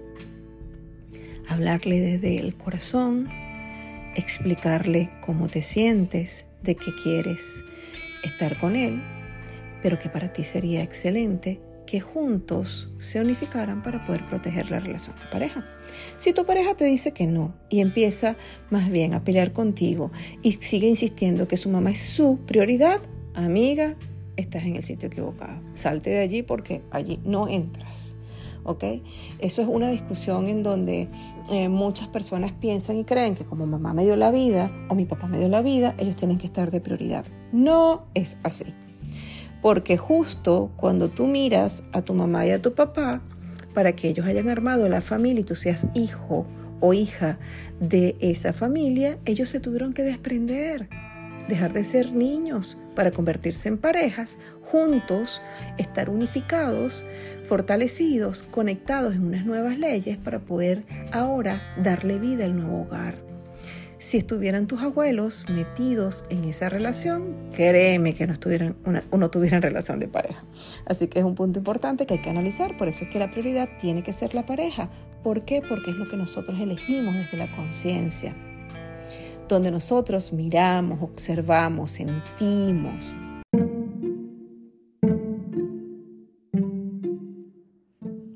Hablarle 1.48 2.00
desde 2.00 2.40
el 2.40 2.56
corazón, 2.56 3.30
explicarle 4.16 5.12
cómo 5.22 5.48
te 5.48 5.62
sientes, 5.62 6.46
de 6.64 6.76
qué 6.76 6.92
quieres 7.04 7.64
estar 8.24 8.60
con 8.60 8.76
él, 8.76 9.02
pero 9.84 10.00
que 10.00 10.10
para 10.10 10.34
ti 10.34 10.44
sería 10.44 10.82
excelente 10.82 11.62
que 11.88 12.00
juntos 12.00 12.92
se 13.00 13.20
unificaran 13.20 13.82
para 13.82 14.04
poder 14.04 14.24
proteger 14.28 14.70
la 14.70 14.78
relación 14.78 15.16
de 15.16 15.26
pareja. 15.32 15.66
Si 16.18 16.34
tu 16.34 16.46
pareja 16.46 16.76
te 16.76 16.86
dice 16.86 17.14
que 17.14 17.26
no 17.26 17.56
y 17.70 17.80
empieza 17.80 18.38
más 18.70 18.92
bien 18.92 19.16
a 19.16 19.24
pelear 19.24 19.54
contigo 19.54 20.12
y 20.44 20.52
sigue 20.52 20.88
insistiendo 20.88 21.48
que 21.48 21.58
su 21.58 21.70
mamá 21.70 21.90
es 21.90 22.00
su 22.00 22.40
prioridad, 22.46 23.00
amiga, 23.34 23.96
estás 24.36 24.66
en 24.66 24.76
el 24.76 24.84
sitio 24.84 25.08
equivocado. 25.08 25.60
Salte 25.74 26.12
de 26.12 26.20
allí 26.20 26.44
porque 26.44 26.84
allí 26.92 27.20
no 27.24 27.48
entras. 27.48 28.18
¿ok? 28.64 28.84
Eso 29.40 29.62
es 29.62 29.68
una 29.68 29.90
discusión 29.90 30.48
en 30.48 30.62
donde 30.62 31.10
eh, 31.50 31.70
muchas 31.70 32.10
personas 32.10 32.52
piensan 32.52 32.98
y 32.98 33.06
creen 33.06 33.34
que 33.34 33.46
como 33.46 33.66
mamá 33.66 33.94
me 33.94 34.04
dio 34.04 34.16
la 34.18 34.30
vida 34.30 34.72
o 34.90 34.96
mi 34.96 35.06
papá 35.06 35.28
me 35.28 35.40
dio 35.40 35.48
la 35.48 35.62
vida, 35.62 35.96
ellos 35.98 36.18
tienen 36.18 36.38
que 36.38 36.46
estar 36.46 36.70
de 36.70 36.82
prioridad. 36.82 37.26
No 37.52 38.08
es 38.14 38.38
así. 38.44 38.66
Porque 39.62 39.98
justo 39.98 40.72
cuando 40.78 41.10
tú 41.10 41.28
miras 41.28 41.84
a 41.94 42.02
tu 42.02 42.14
mamá 42.14 42.46
y 42.46 42.52
a 42.52 42.62
tu 42.62 42.74
papá, 42.74 43.22
para 43.74 43.96
que 43.96 44.10
ellos 44.10 44.26
hayan 44.26 44.50
armado 44.50 44.90
la 44.90 45.02
familia 45.02 45.42
y 45.42 45.44
tú 45.44 45.56
seas 45.56 45.86
hijo 45.94 46.48
o 46.80 46.94
hija 46.94 47.38
de 47.80 48.16
esa 48.20 48.54
familia, 48.54 49.18
ellos 49.26 49.50
se 49.50 49.60
tuvieron 49.60 49.94
que 49.94 50.04
desprender, 50.04 50.90
dejar 51.48 51.74
de 51.74 51.84
ser 51.84 52.12
niños 52.12 52.78
para 52.96 53.12
convertirse 53.12 53.70
en 53.70 53.78
parejas, 53.78 54.38
juntos, 54.62 55.42
estar 55.78 56.10
unificados, 56.10 57.06
fortalecidos, 57.44 58.44
conectados 58.44 59.16
en 59.16 59.26
unas 59.26 59.46
nuevas 59.46 59.78
leyes 59.78 60.18
para 60.18 60.40
poder 60.40 60.84
ahora 61.12 61.62
darle 61.82 62.20
vida 62.20 62.46
al 62.46 62.56
nuevo 62.56 62.82
hogar. 62.82 63.27
Si 64.00 64.18
estuvieran 64.18 64.68
tus 64.68 64.84
abuelos 64.84 65.46
metidos 65.50 66.26
en 66.30 66.44
esa 66.44 66.70
relación, 66.70 67.36
créeme 67.52 68.14
que 68.14 68.28
no, 68.28 68.34
estuvieran 68.34 68.76
una, 68.86 69.30
tuvieran 69.30 69.64
relación 69.64 70.00
de 70.00 70.08
pareja. 70.08 70.44
Así 70.86 71.08
que 71.08 71.18
es 71.18 71.26
un 71.26 71.34
punto 71.34 71.58
importante 71.58 72.06
que 72.06 72.16
hay 72.16 72.22
que 72.22 72.30
analizar. 72.30 72.78
Por 72.78 72.88
eso 72.90 73.06
es 73.06 73.10
que 73.10 73.18
la 73.18 73.32
prioridad 73.32 73.68
tiene 73.80 74.04
que 74.04 74.14
ser 74.14 74.36
la 74.36 74.46
pareja. 74.46 74.92
¿Por 75.24 75.46
qué? 75.46 75.64
Porque 75.68 75.90
es 75.90 75.98
lo 75.98 76.08
que 76.08 76.16
nosotros 76.16 76.60
elegimos 76.60 77.16
desde 77.16 77.38
la 77.38 77.56
conciencia. 77.56 78.36
Donde 79.50 79.72
nosotros 79.72 80.32
miramos, 80.32 81.02
observamos, 81.02 81.90
sentimos, 81.90 83.16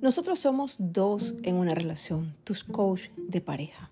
Nosotros 0.02 0.40
somos 0.40 0.78
dos 0.80 1.36
en 1.44 1.56
una 1.56 1.76
relación, 1.76 2.36
tus 2.44 2.64
coach 2.64 3.10
de 3.30 3.40
pareja. 3.40 3.91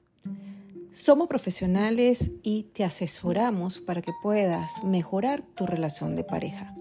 Somos 0.91 1.27
profesionales 1.27 2.31
y 2.41 2.63
te 2.63 2.83
asesoramos 2.83 3.79
para 3.79 4.01
que 4.01 4.11
puedas 4.23 4.83
mejorar 4.83 5.43
tu 5.55 5.67
relación 5.67 6.15
de 6.15 6.23
pareja. 6.23 6.75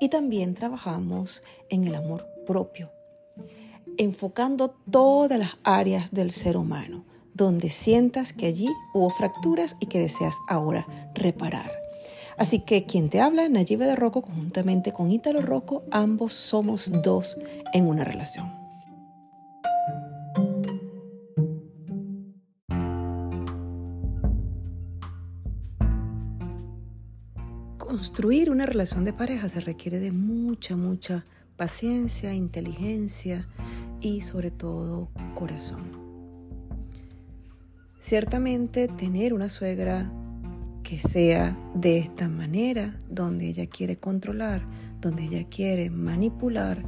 Y 0.00 0.08
también 0.08 0.54
trabajamos 0.54 1.42
en 1.68 1.84
el 1.84 1.96
amor 1.96 2.28
propio, 2.46 2.92
enfocando 3.98 4.70
todas 4.90 5.36
las 5.36 5.56
áreas 5.64 6.12
del 6.12 6.30
ser 6.30 6.56
humano, 6.56 7.04
donde 7.34 7.70
sientas 7.70 8.32
que 8.32 8.46
allí 8.46 8.68
hubo 8.94 9.10
fracturas 9.10 9.74
y 9.80 9.86
que 9.86 9.98
deseas 9.98 10.36
ahora 10.48 10.86
reparar. 11.14 11.72
Así 12.38 12.60
que 12.60 12.86
quien 12.86 13.10
te 13.10 13.20
habla, 13.20 13.48
Nayibe 13.48 13.84
de 13.84 13.96
Rocco, 13.96 14.22
conjuntamente 14.22 14.92
con 14.92 15.10
Ítalo 15.10 15.42
Rocco, 15.42 15.82
ambos 15.90 16.32
somos 16.32 16.90
dos 17.02 17.36
en 17.72 17.88
una 17.88 18.04
relación. 18.04 18.59
Construir 28.00 28.48
una 28.48 28.64
relación 28.64 29.04
de 29.04 29.12
pareja 29.12 29.46
se 29.46 29.60
requiere 29.60 30.00
de 30.00 30.10
mucha, 30.10 30.74
mucha 30.74 31.22
paciencia, 31.58 32.32
inteligencia 32.32 33.46
y 34.00 34.22
sobre 34.22 34.50
todo 34.50 35.10
corazón. 35.34 35.82
Ciertamente 37.98 38.88
tener 38.88 39.34
una 39.34 39.50
suegra 39.50 40.10
que 40.82 40.98
sea 40.98 41.58
de 41.74 41.98
esta 41.98 42.30
manera, 42.30 42.98
donde 43.10 43.48
ella 43.48 43.66
quiere 43.66 43.98
controlar, 43.98 44.62
donde 45.02 45.24
ella 45.24 45.46
quiere 45.50 45.90
manipular, 45.90 46.82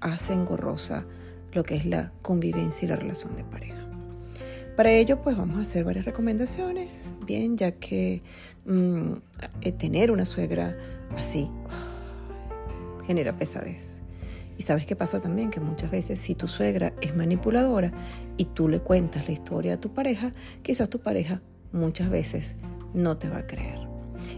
hace 0.00 0.32
engorrosa 0.32 1.06
lo 1.52 1.62
que 1.62 1.76
es 1.76 1.86
la 1.86 2.10
convivencia 2.20 2.86
y 2.86 2.88
la 2.88 2.96
relación 2.96 3.36
de 3.36 3.44
pareja. 3.44 3.87
Para 4.78 4.92
ello, 4.92 5.20
pues 5.20 5.36
vamos 5.36 5.58
a 5.58 5.62
hacer 5.62 5.82
varias 5.82 6.04
recomendaciones, 6.04 7.16
bien, 7.26 7.56
ya 7.56 7.72
que 7.72 8.22
mm, 8.64 9.12
eh, 9.62 9.72
tener 9.72 10.12
una 10.12 10.24
suegra 10.24 10.78
así 11.16 11.50
genera 13.04 13.36
pesadez. 13.36 14.02
Y 14.56 14.62
sabes 14.62 14.86
qué 14.86 14.94
pasa 14.94 15.18
también, 15.18 15.50
que 15.50 15.58
muchas 15.58 15.90
veces 15.90 16.20
si 16.20 16.36
tu 16.36 16.46
suegra 16.46 16.94
es 17.00 17.16
manipuladora 17.16 17.90
y 18.36 18.44
tú 18.44 18.68
le 18.68 18.78
cuentas 18.78 19.26
la 19.26 19.32
historia 19.32 19.74
a 19.74 19.80
tu 19.80 19.92
pareja, 19.92 20.32
quizás 20.62 20.88
tu 20.88 21.00
pareja 21.00 21.42
muchas 21.72 22.08
veces 22.08 22.54
no 22.94 23.16
te 23.16 23.28
va 23.28 23.38
a 23.38 23.46
creer. 23.48 23.80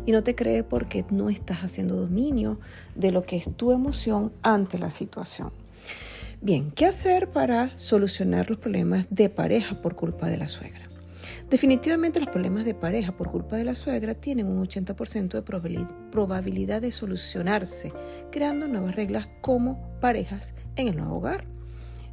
Y 0.06 0.12
no 0.12 0.23
te 0.23 0.35
cree 0.35 0.64
porque 0.64 1.04
no 1.11 1.28
estás 1.28 1.64
haciendo 1.64 1.97
dominio 1.97 2.59
de 2.94 3.12
lo 3.12 3.20
que 3.20 3.37
es 3.37 3.59
tu 3.59 3.73
emoción 3.73 4.32
ante 4.40 4.78
la 4.78 4.88
situación. 4.88 5.60
Bien, 6.42 6.70
¿qué 6.70 6.87
hacer 6.87 7.28
para 7.28 7.76
solucionar 7.76 8.49
los 8.49 8.59
problemas 8.59 9.06
de 9.11 9.28
pareja 9.28 9.75
por 9.82 9.94
culpa 9.94 10.26
de 10.26 10.38
la 10.38 10.49
suegra? 10.49 10.88
Definitivamente 11.50 12.18
los 12.18 12.30
problemas 12.30 12.64
de 12.64 12.73
pareja 12.73 13.12
por 13.12 13.30
culpa 13.30 13.56
de 13.56 13.64
la 13.64 13.75
suegra 13.75 14.14
tienen 14.14 14.47
un 14.47 14.64
80% 14.64 15.32
de 15.32 15.42
probabilidad 16.11 16.80
de 16.80 16.92
solucionarse 16.92 17.92
creando 18.32 18.68
nuevas 18.68 18.97
reglas 18.97 19.28
como 19.42 20.00
parejas 20.00 20.54
en 20.76 20.88
el 20.88 20.97
nuevo 20.97 21.18
hogar. 21.18 21.44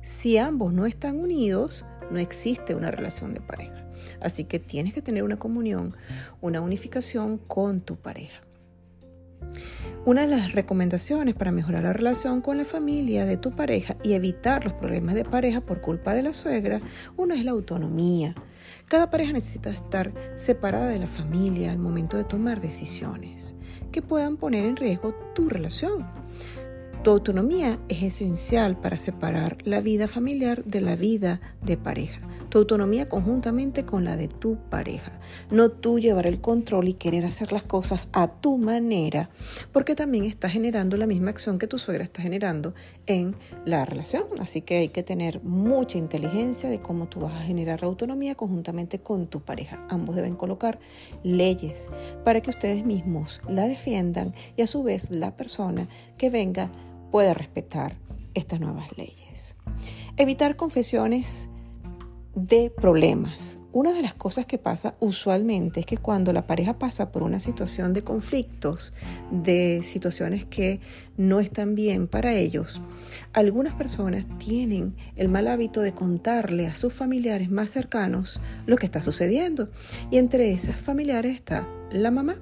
Si 0.02 0.38
ambos 0.38 0.74
no 0.74 0.86
están 0.86 1.18
unidos, 1.18 1.86
no 2.12 2.20
existe 2.20 2.76
una 2.76 2.92
relación 2.92 3.34
de 3.34 3.40
pareja. 3.40 3.88
Así 4.20 4.44
que 4.44 4.60
tienes 4.60 4.94
que 4.94 5.02
tener 5.02 5.24
una 5.24 5.40
comunión, 5.40 5.96
una 6.42 6.60
unificación 6.60 7.38
con 7.38 7.80
tu 7.80 7.96
pareja. 7.96 8.42
Una 10.08 10.22
de 10.22 10.28
las 10.28 10.54
recomendaciones 10.54 11.36
para 11.36 11.52
mejorar 11.52 11.84
la 11.84 11.92
relación 11.92 12.40
con 12.40 12.56
la 12.56 12.64
familia 12.64 13.26
de 13.26 13.36
tu 13.36 13.52
pareja 13.52 13.98
y 14.04 14.14
evitar 14.14 14.64
los 14.64 14.72
problemas 14.72 15.16
de 15.16 15.26
pareja 15.26 15.60
por 15.60 15.82
culpa 15.82 16.14
de 16.14 16.24
la 16.24 16.32
suegra, 16.32 16.80
una 17.18 17.36
es 17.36 17.44
la 17.44 17.52
autonomía. 17.52 18.34
Cada 18.86 19.10
pareja 19.10 19.34
necesita 19.34 19.70
estar 19.70 20.14
separada 20.38 20.88
de 20.88 21.00
la 21.00 21.08
familia 21.08 21.74
al 21.74 21.78
momento 21.78 22.16
de 22.16 22.24
tomar 22.24 22.62
decisiones 22.62 23.58
que 23.92 24.02
puedan 24.02 24.38
poner 24.38 24.64
en 24.64 24.78
riesgo 24.78 25.14
tu 25.36 25.50
relación. 25.50 26.10
Tu 27.04 27.12
autonomía 27.12 27.78
es 27.90 28.02
esencial 28.02 28.80
para 28.80 28.96
separar 28.96 29.58
la 29.66 29.82
vida 29.82 30.08
familiar 30.08 30.64
de 30.64 30.80
la 30.80 30.96
vida 30.96 31.42
de 31.62 31.76
pareja 31.76 32.22
tu 32.50 32.60
autonomía 32.60 33.10
conjuntamente 33.10 33.86
con 33.86 34.04
la 34.04 34.16
de 34.16 34.28
tu 34.28 34.58
pareja. 34.70 35.20
No 35.52 35.70
tú 35.70 36.00
llevar 36.00 36.28
el 36.28 36.42
control 36.42 36.88
y 36.88 36.94
querer 36.94 37.26
hacer 37.26 37.52
las 37.52 37.64
cosas 37.64 38.10
a 38.14 38.28
tu 38.28 38.58
manera, 38.58 39.30
porque 39.72 39.96
también 39.96 40.26
estás 40.26 40.54
generando 40.54 40.98
la 40.98 41.08
misma 41.08 41.32
acción 41.32 41.60
que 41.60 41.68
tu 41.68 41.78
suegra 41.78 42.04
está 42.04 42.22
generando 42.22 42.74
en 43.06 43.36
la 43.66 43.86
relación. 43.86 44.26
Así 44.40 44.62
que 44.62 44.78
hay 44.78 44.90
que 44.90 45.04
tener 45.04 45.44
mucha 45.44 45.98
inteligencia 45.98 46.70
de 46.70 46.80
cómo 46.80 47.08
tú 47.08 47.22
vas 47.22 47.34
a 47.34 47.46
generar 47.46 47.84
autonomía 47.84 48.36
conjuntamente 48.36 49.00
con 49.00 49.28
tu 49.28 49.42
pareja. 49.42 49.86
Ambos 49.90 50.16
deben 50.16 50.36
colocar 50.36 50.80
leyes 51.24 51.90
para 52.24 52.42
que 52.42 52.50
ustedes 52.50 52.86
mismos 52.86 53.42
la 53.48 53.68
defiendan 53.68 54.34
y 54.56 54.62
a 54.62 54.68
su 54.68 54.84
vez 54.84 55.12
la 55.12 55.36
persona 55.36 55.88
que 56.18 56.30
venga 56.30 56.72
pueda 57.12 57.34
respetar 57.34 57.96
estas 58.34 58.60
nuevas 58.60 58.98
leyes. 58.98 59.58
Evitar 60.18 60.56
confesiones 60.56 61.50
de 62.38 62.70
problemas. 62.70 63.58
Una 63.72 63.94
de 63.94 64.04
las 64.04 64.14
cosas 64.14 64.46
que 64.46 64.60
pasa 64.60 64.94
usualmente 65.00 65.80
es 65.80 65.88
que 65.88 65.98
cuando 65.98 66.34
la 66.34 66.46
pareja 66.46 66.78
pasa 66.78 67.12
por 67.12 67.24
una 67.24 67.40
situación 67.40 67.96
de 67.96 68.04
conflictos, 68.04 68.94
de 69.32 69.82
situaciones 69.82 70.46
que 70.46 70.80
no 71.18 71.40
están 71.40 71.74
bien 71.74 72.08
para 72.08 72.34
ellos, 72.34 72.84
algunas 73.34 73.74
personas 73.74 74.28
tienen 74.38 74.96
el 75.16 75.30
mal 75.30 75.48
hábito 75.48 75.82
de 75.82 75.94
contarle 75.94 76.68
a 76.68 76.76
sus 76.76 76.94
familiares 76.94 77.50
más 77.50 77.72
cercanos 77.72 78.40
lo 78.68 78.76
que 78.76 78.86
está 78.86 79.02
sucediendo. 79.02 79.68
Y 80.12 80.18
entre 80.18 80.52
esas 80.52 80.80
familiares 80.80 81.34
está 81.34 81.68
la 81.92 82.12
mamá. 82.12 82.36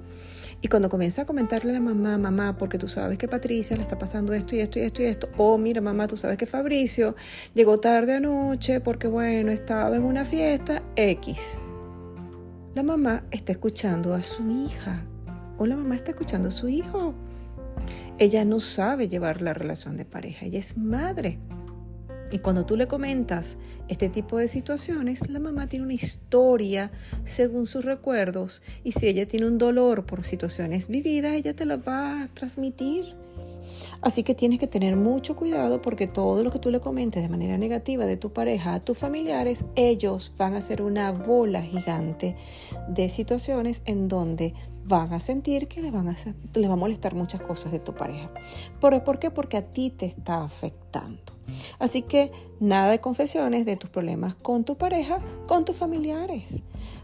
Y 0.60 0.68
cuando 0.68 0.88
comienza 0.88 1.22
a 1.22 1.26
comentarle 1.26 1.70
a 1.70 1.74
la 1.74 1.80
mamá, 1.80 2.16
mamá, 2.16 2.56
porque 2.56 2.78
tú 2.78 2.88
sabes 2.88 3.18
que 3.18 3.28
Patricia 3.28 3.76
le 3.76 3.82
está 3.82 3.98
pasando 3.98 4.32
esto 4.32 4.56
y 4.56 4.60
esto 4.60 4.78
y 4.78 4.82
esto 4.82 5.02
y 5.02 5.06
esto, 5.06 5.28
o 5.36 5.58
mira 5.58 5.80
mamá, 5.80 6.08
tú 6.08 6.16
sabes 6.16 6.38
que 6.38 6.46
Fabricio 6.46 7.14
llegó 7.54 7.78
tarde 7.78 8.14
anoche 8.14 8.80
porque 8.80 9.06
bueno, 9.06 9.52
estaba 9.52 9.94
en 9.96 10.02
una 10.02 10.24
fiesta 10.24 10.82
X. 10.96 11.58
La 12.74 12.82
mamá 12.82 13.24
está 13.30 13.52
escuchando 13.52 14.14
a 14.14 14.22
su 14.22 14.50
hija 14.50 15.04
o 15.58 15.66
la 15.66 15.76
mamá 15.76 15.94
está 15.94 16.12
escuchando 16.12 16.48
a 16.48 16.50
su 16.52 16.68
hijo. 16.68 17.14
Ella 18.18 18.44
no 18.46 18.60
sabe 18.60 19.08
llevar 19.08 19.42
la 19.42 19.52
relación 19.52 19.96
de 19.96 20.06
pareja, 20.06 20.46
ella 20.46 20.58
es 20.58 20.78
madre. 20.78 21.38
Y 22.32 22.38
cuando 22.38 22.66
tú 22.66 22.76
le 22.76 22.88
comentas 22.88 23.58
este 23.88 24.08
tipo 24.08 24.38
de 24.38 24.48
situaciones, 24.48 25.28
la 25.30 25.38
mamá 25.38 25.68
tiene 25.68 25.84
una 25.84 25.94
historia 25.94 26.90
según 27.24 27.66
sus 27.66 27.84
recuerdos 27.84 28.62
y 28.82 28.92
si 28.92 29.06
ella 29.06 29.26
tiene 29.26 29.46
un 29.46 29.58
dolor 29.58 30.06
por 30.06 30.24
situaciones 30.24 30.88
vividas, 30.88 31.34
ella 31.34 31.54
te 31.54 31.66
la 31.66 31.76
va 31.76 32.24
a 32.24 32.28
transmitir. 32.28 33.04
Así 34.00 34.22
que 34.22 34.34
tienes 34.34 34.58
que 34.58 34.66
tener 34.66 34.96
mucho 34.96 35.36
cuidado 35.36 35.80
porque 35.80 36.06
todo 36.06 36.42
lo 36.42 36.50
que 36.50 36.58
tú 36.58 36.70
le 36.70 36.80
comentes 36.80 37.22
de 37.22 37.28
manera 37.28 37.58
negativa 37.58 38.06
de 38.06 38.16
tu 38.16 38.32
pareja 38.32 38.74
a 38.74 38.80
tus 38.80 38.98
familiares, 38.98 39.64
ellos 39.74 40.32
van 40.36 40.54
a 40.54 40.60
ser 40.60 40.82
una 40.82 41.12
bola 41.12 41.62
gigante 41.62 42.36
de 42.88 43.08
situaciones 43.08 43.82
en 43.86 44.08
donde 44.08 44.54
van 44.84 45.12
a 45.12 45.20
sentir 45.20 45.68
que 45.68 45.82
le 45.82 45.90
van 45.90 46.08
a, 46.08 46.14
le 46.54 46.68
va 46.68 46.74
a 46.74 46.76
molestar 46.76 47.14
muchas 47.14 47.40
cosas 47.40 47.72
de 47.72 47.80
tu 47.80 47.94
pareja. 47.94 48.30
¿Por, 48.80 49.02
¿Por 49.02 49.18
qué? 49.18 49.30
Porque 49.30 49.56
a 49.56 49.70
ti 49.70 49.90
te 49.90 50.06
está 50.06 50.42
afectando. 50.42 51.35
Así 51.78 52.02
que 52.02 52.32
nada 52.60 52.90
de 52.90 53.00
confesiones 53.00 53.66
de 53.66 53.76
tus 53.76 53.90
problemas 53.90 54.34
con 54.34 54.64
tu 54.64 54.76
pareja, 54.76 55.18
con 55.46 55.64
tus 55.64 55.76
familiares. 55.76 56.62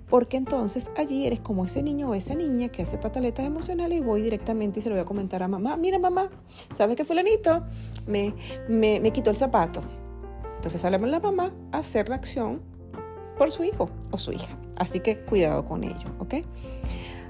Porque 0.09 0.37
entonces 0.37 0.91
allí 0.97 1.27
eres 1.27 1.41
como 1.41 1.65
ese 1.65 1.83
niño 1.83 2.11
o 2.11 2.15
esa 2.15 2.35
niña 2.35 2.69
que 2.69 2.83
hace 2.83 2.99
pataletas 2.99 3.47
emocionales 3.47 3.99
y 3.99 4.01
voy 4.03 4.21
directamente 4.21 4.81
y 4.81 4.83
se 4.83 4.91
lo 4.91 4.95
voy 4.95 5.03
a 5.03 5.07
comentar 5.07 5.43
a 5.43 5.49
mamá. 5.49 5.77
Mira 5.77 5.99
mamá, 5.99 6.31
¿sabes 6.75 6.97
que 6.97 7.05
fulanito 7.05 7.65
me, 8.07 8.35
me, 8.69 9.01
me 9.01 9.11
quitó 9.11 9.31
el 9.31 9.37
zapato? 9.37 9.81
Entonces 10.57 10.81
sale 10.83 10.99
la 10.99 11.19
mamá 11.19 11.51
a 11.73 11.79
hacer 11.79 12.09
la 12.09 12.17
acción 12.17 12.61
por 13.39 13.51
su 13.51 13.65
hijo 13.65 13.89
o 14.11 14.19
su 14.19 14.33
hija. 14.33 14.57
Así 14.77 15.01
que 15.01 15.17
cuidado 15.19 15.65
con 15.65 15.83
ello, 15.83 16.15
¿ok? 16.19 16.35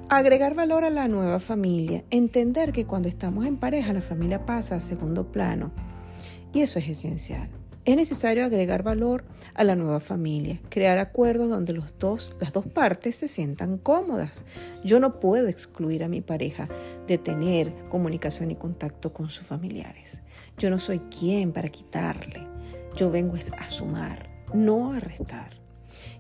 Agregar 0.09 0.54
valor 0.54 0.85
a 0.85 0.90
la 0.90 1.09
nueva 1.09 1.38
familia. 1.38 2.04
Entender 2.11 2.73
que 2.73 2.85
cuando 2.85 3.09
estamos 3.09 3.47
en 3.47 3.57
pareja 3.57 3.92
la 3.92 4.02
familia 4.02 4.45
pasa 4.45 4.75
a 4.75 4.81
segundo 4.81 5.31
plano 5.31 5.71
y 6.52 6.61
eso 6.61 6.78
es 6.78 6.88
esencial. 6.88 7.49
Es 7.85 7.97
necesario 7.97 8.44
agregar 8.44 8.85
valor 8.85 9.25
a 9.54 9.64
la 9.64 9.75
nueva 9.75 9.99
familia, 9.99 10.61
crear 10.68 10.99
acuerdos 10.99 11.50
donde 11.50 11.73
los 11.73 11.99
dos, 11.99 12.37
las 12.38 12.52
dos 12.52 12.64
partes 12.66 13.16
se 13.16 13.26
sientan 13.26 13.76
cómodas. 13.76 14.44
Yo 14.85 15.00
no 15.00 15.18
puedo 15.18 15.49
excluir 15.49 16.04
a 16.04 16.09
mi 16.09 16.21
pareja 16.21 16.68
de 17.09 17.18
tener 17.18 17.75
comunicación 17.88 18.52
y 18.52 18.54
contacto 18.54 19.12
con 19.12 19.30
sus 19.30 19.47
familiares. 19.47 20.23
Yo 20.59 20.71
no 20.71 20.78
soy 20.78 21.00
quien 21.00 21.50
para 21.50 21.71
quitarle. 21.71 22.47
Yo 22.97 23.11
vengo 23.11 23.35
a 23.35 23.68
sumar, 23.68 24.30
no 24.54 24.92
a 24.92 25.00
restar. 25.00 25.61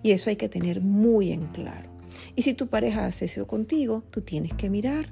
Y 0.02 0.10
eso 0.10 0.30
hay 0.30 0.36
que 0.36 0.48
tener 0.48 0.80
muy 0.80 1.30
en 1.30 1.46
claro. 1.46 1.90
Y 2.34 2.42
si 2.42 2.54
tu 2.54 2.66
pareja 2.66 3.06
hace 3.06 3.26
eso 3.26 3.46
contigo, 3.46 4.02
tú 4.10 4.22
tienes 4.22 4.52
que 4.54 4.68
mirar 4.68 5.06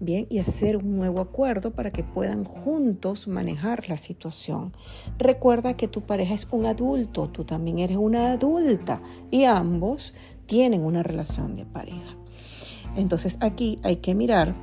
bien 0.00 0.26
y 0.30 0.38
hacer 0.38 0.76
un 0.76 0.96
nuevo 0.96 1.20
acuerdo 1.20 1.72
para 1.72 1.90
que 1.90 2.02
puedan 2.02 2.44
juntos 2.44 3.28
manejar 3.28 3.88
la 3.88 3.96
situación. 3.96 4.72
Recuerda 5.18 5.76
que 5.76 5.88
tu 5.88 6.02
pareja 6.02 6.34
es 6.34 6.46
un 6.50 6.66
adulto, 6.66 7.28
tú 7.28 7.44
también 7.44 7.78
eres 7.78 7.96
una 7.96 8.32
adulta 8.32 9.00
y 9.30 9.44
ambos 9.44 10.14
tienen 10.46 10.82
una 10.82 11.02
relación 11.02 11.54
de 11.54 11.66
pareja. 11.66 12.16
Entonces 12.96 13.38
aquí 13.40 13.78
hay 13.82 13.96
que 13.96 14.14
mirar 14.14 14.54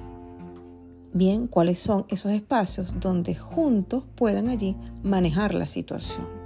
bien 1.14 1.48
cuáles 1.48 1.80
son 1.80 2.06
esos 2.10 2.32
espacios 2.32 3.00
donde 3.00 3.36
juntos 3.36 4.04
puedan 4.16 4.50
allí 4.50 4.78
manejar 5.04 5.54
la 5.54 5.66
situación. 5.66 6.41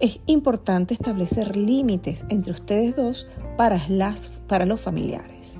Es 0.00 0.20
importante 0.24 0.94
establecer 0.94 1.56
límites 1.56 2.24
entre 2.30 2.52
ustedes 2.52 2.96
dos 2.96 3.28
para, 3.58 3.86
las, 3.88 4.40
para 4.48 4.64
los 4.64 4.80
familiares. 4.80 5.58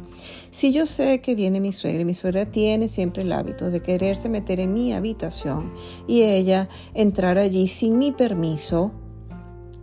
Si 0.50 0.72
yo 0.72 0.86
sé 0.86 1.20
que 1.20 1.34
viene 1.34 1.60
mi 1.60 1.72
suegra 1.72 2.00
y 2.00 2.04
mi 2.06 2.14
suegra 2.14 2.46
tiene 2.46 2.88
siempre 2.88 3.22
el 3.22 3.32
hábito 3.32 3.70
de 3.70 3.82
quererse 3.82 4.30
meter 4.30 4.58
en 4.58 4.72
mi 4.72 4.94
habitación 4.94 5.70
y 6.08 6.22
ella 6.22 6.70
entrar 6.94 7.36
allí 7.36 7.66
sin 7.66 7.98
mi 7.98 8.12
permiso, 8.12 8.92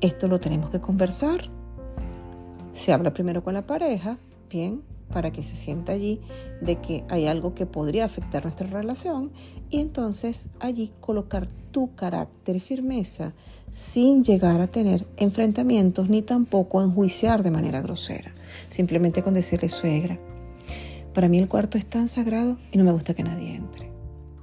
esto 0.02 0.28
lo 0.28 0.40
tenemos 0.40 0.72
que 0.72 0.82
conversar. 0.82 1.52
Se 2.72 2.92
habla 2.94 3.14
primero 3.14 3.44
con 3.44 3.54
la 3.54 3.66
pareja, 3.66 4.18
bien, 4.50 4.82
para 5.12 5.32
que 5.32 5.42
se 5.42 5.56
sienta 5.56 5.94
allí 5.94 6.20
de 6.62 6.78
que 6.78 7.04
hay 7.10 7.28
algo 7.28 7.54
que 7.54 7.66
podría 7.66 8.06
afectar 8.06 8.44
nuestra 8.44 8.68
relación 8.68 9.32
y 9.70 9.80
entonces 9.80 10.50
allí 10.60 10.92
colocar 11.00 11.48
tu 11.72 11.96
carácter 11.96 12.56
y 12.56 12.60
firmeza 12.60 13.34
sin 13.72 14.24
llegar 14.24 14.62
a 14.62 14.68
tener 14.68 15.08
enfrentamientos 15.18 16.10
ni 16.10 16.22
tampoco 16.22 16.82
enjuiciar 16.82 17.44
de 17.44 17.52
manera 17.52 17.82
grosera, 17.82 18.34
simplemente 18.70 19.24
con 19.24 19.34
decirle 19.34 19.70
suegra, 19.70 20.20
para 21.18 21.30
mí 21.30 21.40
el 21.40 21.48
cuarto 21.48 21.80
es 21.80 21.86
tan 21.88 22.08
sagrado 22.08 22.58
y 22.72 22.78
no 22.78 22.84
me 22.84 22.92
gusta 22.92 23.16
que 23.16 23.24
nadie 23.24 23.56
entre. 23.56 23.90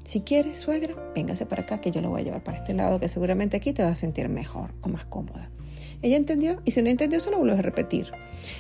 Si 0.02 0.22
quieres, 0.22 0.58
suegra, 0.58 0.96
véngase 1.14 1.46
para 1.46 1.62
acá 1.62 1.80
que 1.80 1.92
yo 1.92 2.00
lo 2.00 2.10
voy 2.10 2.22
a 2.22 2.24
llevar 2.24 2.42
para 2.42 2.58
este 2.58 2.74
lado, 2.74 2.98
que 2.98 3.06
seguramente 3.06 3.56
aquí 3.56 3.72
te 3.72 3.84
vas 3.84 3.92
a 3.92 3.94
sentir 3.94 4.28
mejor 4.28 4.74
o 4.82 4.88
más 4.88 5.04
cómoda. 5.04 5.52
Ella 6.02 6.16
entendió 6.16 6.60
y 6.64 6.72
si 6.72 6.82
no 6.82 6.90
entendió, 6.90 7.20
se 7.20 7.30
lo 7.30 7.38
vuelves 7.38 7.60
a 7.60 7.62
repetir. 7.62 8.10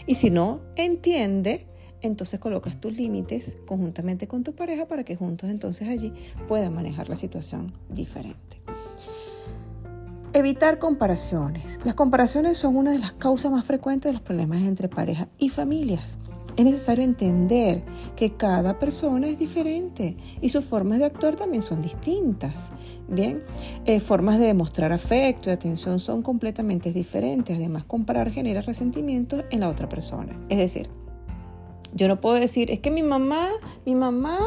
Y 0.06 0.14
si 0.14 0.30
no 0.30 0.60
entiende, 0.76 1.66
entonces 2.06 2.40
colocas 2.40 2.80
tus 2.80 2.94
límites 2.96 3.58
conjuntamente 3.66 4.28
con 4.28 4.44
tu 4.44 4.54
pareja 4.54 4.86
para 4.86 5.04
que 5.04 5.16
juntos 5.16 5.50
entonces 5.50 5.88
allí 5.88 6.12
puedan 6.48 6.74
manejar 6.74 7.08
la 7.08 7.16
situación 7.16 7.72
diferente. 7.88 8.62
Evitar 10.32 10.80
comparaciones. 10.80 11.78
Las 11.84 11.94
comparaciones 11.94 12.58
son 12.58 12.76
una 12.76 12.90
de 12.90 12.98
las 12.98 13.12
causas 13.12 13.52
más 13.52 13.64
frecuentes 13.64 14.10
de 14.10 14.14
los 14.14 14.22
problemas 14.22 14.62
entre 14.62 14.88
pareja 14.88 15.28
y 15.38 15.48
familias. 15.48 16.18
Es 16.56 16.64
necesario 16.64 17.04
entender 17.04 17.84
que 18.16 18.32
cada 18.32 18.78
persona 18.78 19.28
es 19.28 19.38
diferente 19.38 20.16
y 20.40 20.48
sus 20.48 20.64
formas 20.64 20.98
de 20.98 21.04
actuar 21.04 21.36
también 21.36 21.62
son 21.62 21.82
distintas. 21.82 22.72
Bien, 23.08 23.42
eh, 23.86 23.98
formas 24.00 24.38
de 24.38 24.46
demostrar 24.46 24.92
afecto 24.92 25.50
y 25.50 25.52
atención 25.52 25.98
son 26.00 26.22
completamente 26.22 26.92
diferentes. 26.92 27.56
Además, 27.56 27.84
comparar 27.84 28.30
genera 28.30 28.60
resentimiento 28.60 29.44
en 29.50 29.60
la 29.60 29.68
otra 29.68 29.88
persona. 29.88 30.36
Es 30.48 30.58
decir, 30.58 30.88
yo 31.94 32.08
no 32.08 32.20
puedo 32.20 32.36
decir, 32.36 32.70
es 32.70 32.80
que 32.80 32.90
mi 32.90 33.02
mamá, 33.02 33.50
mi 33.86 33.94
mamá, 33.94 34.38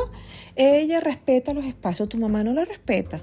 ella 0.56 1.00
respeta 1.00 1.54
los 1.54 1.66
espacios, 1.66 2.10
tu 2.10 2.18
mamá 2.18 2.44
no 2.44 2.54
la 2.54 2.66
respeta. 2.66 3.22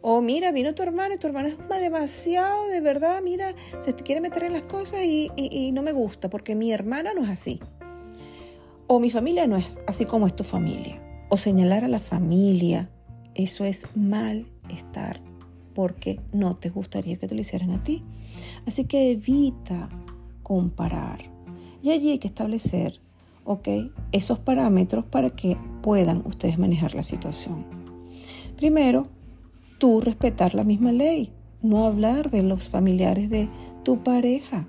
O 0.00 0.20
mira, 0.20 0.52
vino 0.52 0.74
tu 0.74 0.82
hermano 0.82 1.14
y 1.14 1.18
tu 1.18 1.26
hermano 1.26 1.48
es 1.48 1.56
demasiado, 1.80 2.68
de 2.68 2.80
verdad, 2.80 3.20
mira, 3.22 3.54
se 3.80 3.92
quiere 3.94 4.20
meter 4.20 4.44
en 4.44 4.52
las 4.52 4.62
cosas 4.62 5.04
y, 5.04 5.30
y 5.36 5.72
no 5.72 5.82
me 5.82 5.92
gusta 5.92 6.30
porque 6.30 6.54
mi 6.54 6.72
hermana 6.72 7.12
no 7.14 7.24
es 7.24 7.30
así. 7.30 7.60
O 8.86 9.00
mi 9.00 9.10
familia 9.10 9.46
no 9.46 9.56
es 9.56 9.78
así 9.86 10.04
como 10.04 10.26
es 10.26 10.36
tu 10.36 10.44
familia. 10.44 11.02
O 11.28 11.36
señalar 11.36 11.84
a 11.84 11.88
la 11.88 11.98
familia, 11.98 12.88
eso 13.34 13.64
es 13.64 13.88
mal 13.96 14.46
estar 14.70 15.20
porque 15.74 16.20
no 16.32 16.56
te 16.56 16.70
gustaría 16.70 17.16
que 17.16 17.26
te 17.26 17.34
lo 17.34 17.40
hicieran 17.40 17.70
a 17.70 17.82
ti. 17.82 18.02
Así 18.66 18.86
que 18.86 19.10
evita 19.10 19.90
comparar. 20.42 21.18
Y 21.82 21.90
allí 21.90 22.12
hay 22.12 22.18
que 22.18 22.28
establecer, 22.28 23.00
¿ok? 23.46 23.68
Esos 24.12 24.38
parámetros 24.38 25.04
para 25.04 25.30
que 25.30 25.56
puedan 25.82 26.22
ustedes 26.26 26.58
manejar 26.58 26.94
la 26.94 27.02
situación. 27.02 27.64
Primero, 28.56 29.08
tú 29.78 30.00
respetar 30.00 30.54
la 30.54 30.64
misma 30.64 30.92
ley, 30.92 31.32
no 31.62 31.86
hablar 31.86 32.30
de 32.30 32.42
los 32.42 32.68
familiares 32.68 33.30
de 33.30 33.48
tu 33.84 34.02
pareja 34.02 34.66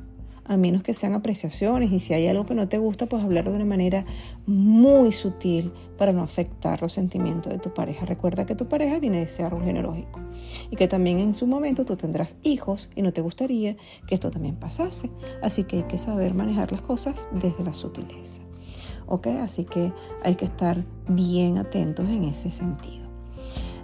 a 0.48 0.58
menos 0.58 0.82
que 0.82 0.94
sean 0.94 1.13
apreciaciones 1.13 1.92
y 1.92 2.00
si 2.00 2.13
hay 2.13 2.28
algo 2.28 2.46
que 2.46 2.56
no 2.56 2.70
te 2.70 2.78
gusta, 2.78 3.06
pues 3.06 3.24
hablarlo 3.24 3.52
de 3.52 3.58
una 3.58 3.66
manera 3.66 4.06
muy 4.46 5.12
sutil 5.12 5.74
para 5.98 6.13
no 6.13 6.24
afectar 6.24 6.82
los 6.82 6.94
sentimientos 6.94 7.52
de 7.52 7.60
tu 7.60 7.74
pareja. 7.74 8.06
Recuerda 8.06 8.46
que 8.46 8.56
tu 8.56 8.70
pareja 8.70 9.00
viene 9.00 9.18
de 9.18 9.24
ese 9.24 9.44
árbol 9.44 9.63
genealógico 9.63 10.22
y 10.72 10.76
que 10.78 10.88
también 10.88 11.20
en 11.20 11.34
su 11.34 11.48
momento 11.48 11.84
tú 11.84 11.98
tendrás 11.98 12.38
hijos 12.44 12.90
y 12.96 13.02
no 13.02 13.12
te 13.12 13.22
gustaría 13.22 13.76
que 14.08 14.16
esto 14.16 14.32
también 14.32 14.56
pasase. 14.56 15.10
Así 15.42 15.66
que 15.66 15.78
hay 15.78 15.84
que 15.84 15.98
saber 15.98 16.34
manejar 16.34 16.72
las 16.72 16.82
cosas 16.82 17.28
desde 17.34 17.63
la 17.63 17.74
sutileza. 17.74 18.47
¿Ok? 19.08 19.28
Así 19.41 19.63
que 19.63 19.93
hay 20.24 20.36
que 20.36 20.46
estar 20.46 20.86
bien 21.08 21.58
atentos 21.58 22.08
en 22.10 22.26
ese 22.26 22.52
sentido. 22.52 23.08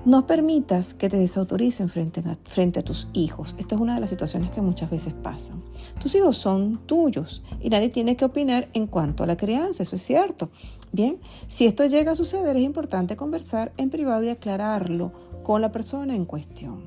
No 0.05 0.27
permitas 0.27 0.93
que 0.93 1.07
te 1.07 1.15
desautoricen 1.15 1.88
frente 1.88 2.19
a, 2.19 2.36
frente 2.43 2.79
a 2.79 2.81
tus 2.81 3.07
hijos. 3.13 3.55
Esta 3.57 3.75
es 3.75 3.81
una 3.81 3.95
de 3.95 4.01
las 4.01 4.09
situaciones 4.09 4.51
que 4.51 4.62
muchas 4.62 4.89
veces 4.89 5.13
pasan. 5.13 5.63
Tus 5.97 6.13
hijos 6.15 6.36
son 6.36 6.86
tuyos 6.86 7.41
y 7.62 7.69
nadie 7.69 7.88
tiene 7.88 8.17
que 8.17 8.25
opinar 8.25 8.67
en 8.73 8.88
cuanto 8.88 9.23
a 9.23 9.27
la 9.27 9.38
crianza, 9.38 9.81
eso 9.81 9.95
es 9.95 10.01
cierto. 10.01 10.49
Bien, 10.91 11.21
si 11.47 11.67
esto 11.67 11.86
llega 11.86 12.12
a 12.12 12.15
suceder 12.15 12.57
es 12.57 12.63
importante 12.63 13.15
conversar 13.15 13.71
en 13.77 13.89
privado 13.89 14.23
y 14.23 14.29
aclararlo 14.29 15.13
con 15.41 15.62
la 15.62 15.71
persona 15.71 16.13
en 16.13 16.25
cuestión. 16.25 16.86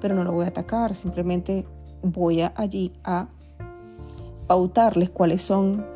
Pero 0.00 0.16
no 0.16 0.24
lo 0.24 0.32
voy 0.32 0.46
a 0.46 0.48
atacar, 0.48 0.96
simplemente 0.96 1.68
voy 2.02 2.40
a 2.40 2.52
allí 2.56 2.92
a 3.04 3.28
pautarles 4.48 5.10
cuáles 5.10 5.40
son 5.40 5.86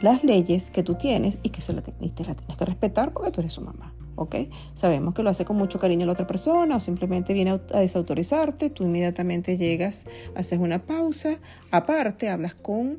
las 0.00 0.24
leyes 0.24 0.70
que 0.70 0.82
tú 0.82 0.94
tienes 0.94 1.38
y 1.42 1.50
que 1.50 1.60
se 1.60 1.72
la, 1.72 1.82
te 1.82 1.92
tienes 1.92 2.14
que 2.14 2.64
respetar 2.64 3.12
porque 3.12 3.30
tú 3.30 3.40
eres 3.40 3.52
su 3.52 3.60
mamá. 3.60 3.92
¿ok? 4.16 4.34
Sabemos 4.74 5.14
que 5.14 5.22
lo 5.22 5.30
hace 5.30 5.44
con 5.44 5.56
mucho 5.56 5.78
cariño 5.78 6.06
la 6.06 6.12
otra 6.12 6.26
persona 6.26 6.76
o 6.76 6.80
simplemente 6.80 7.32
viene 7.32 7.60
a 7.72 7.78
desautorizarte, 7.78 8.70
tú 8.70 8.84
inmediatamente 8.84 9.56
llegas, 9.56 10.06
haces 10.34 10.58
una 10.58 10.84
pausa, 10.84 11.38
aparte 11.70 12.28
hablas 12.28 12.54
con 12.54 12.96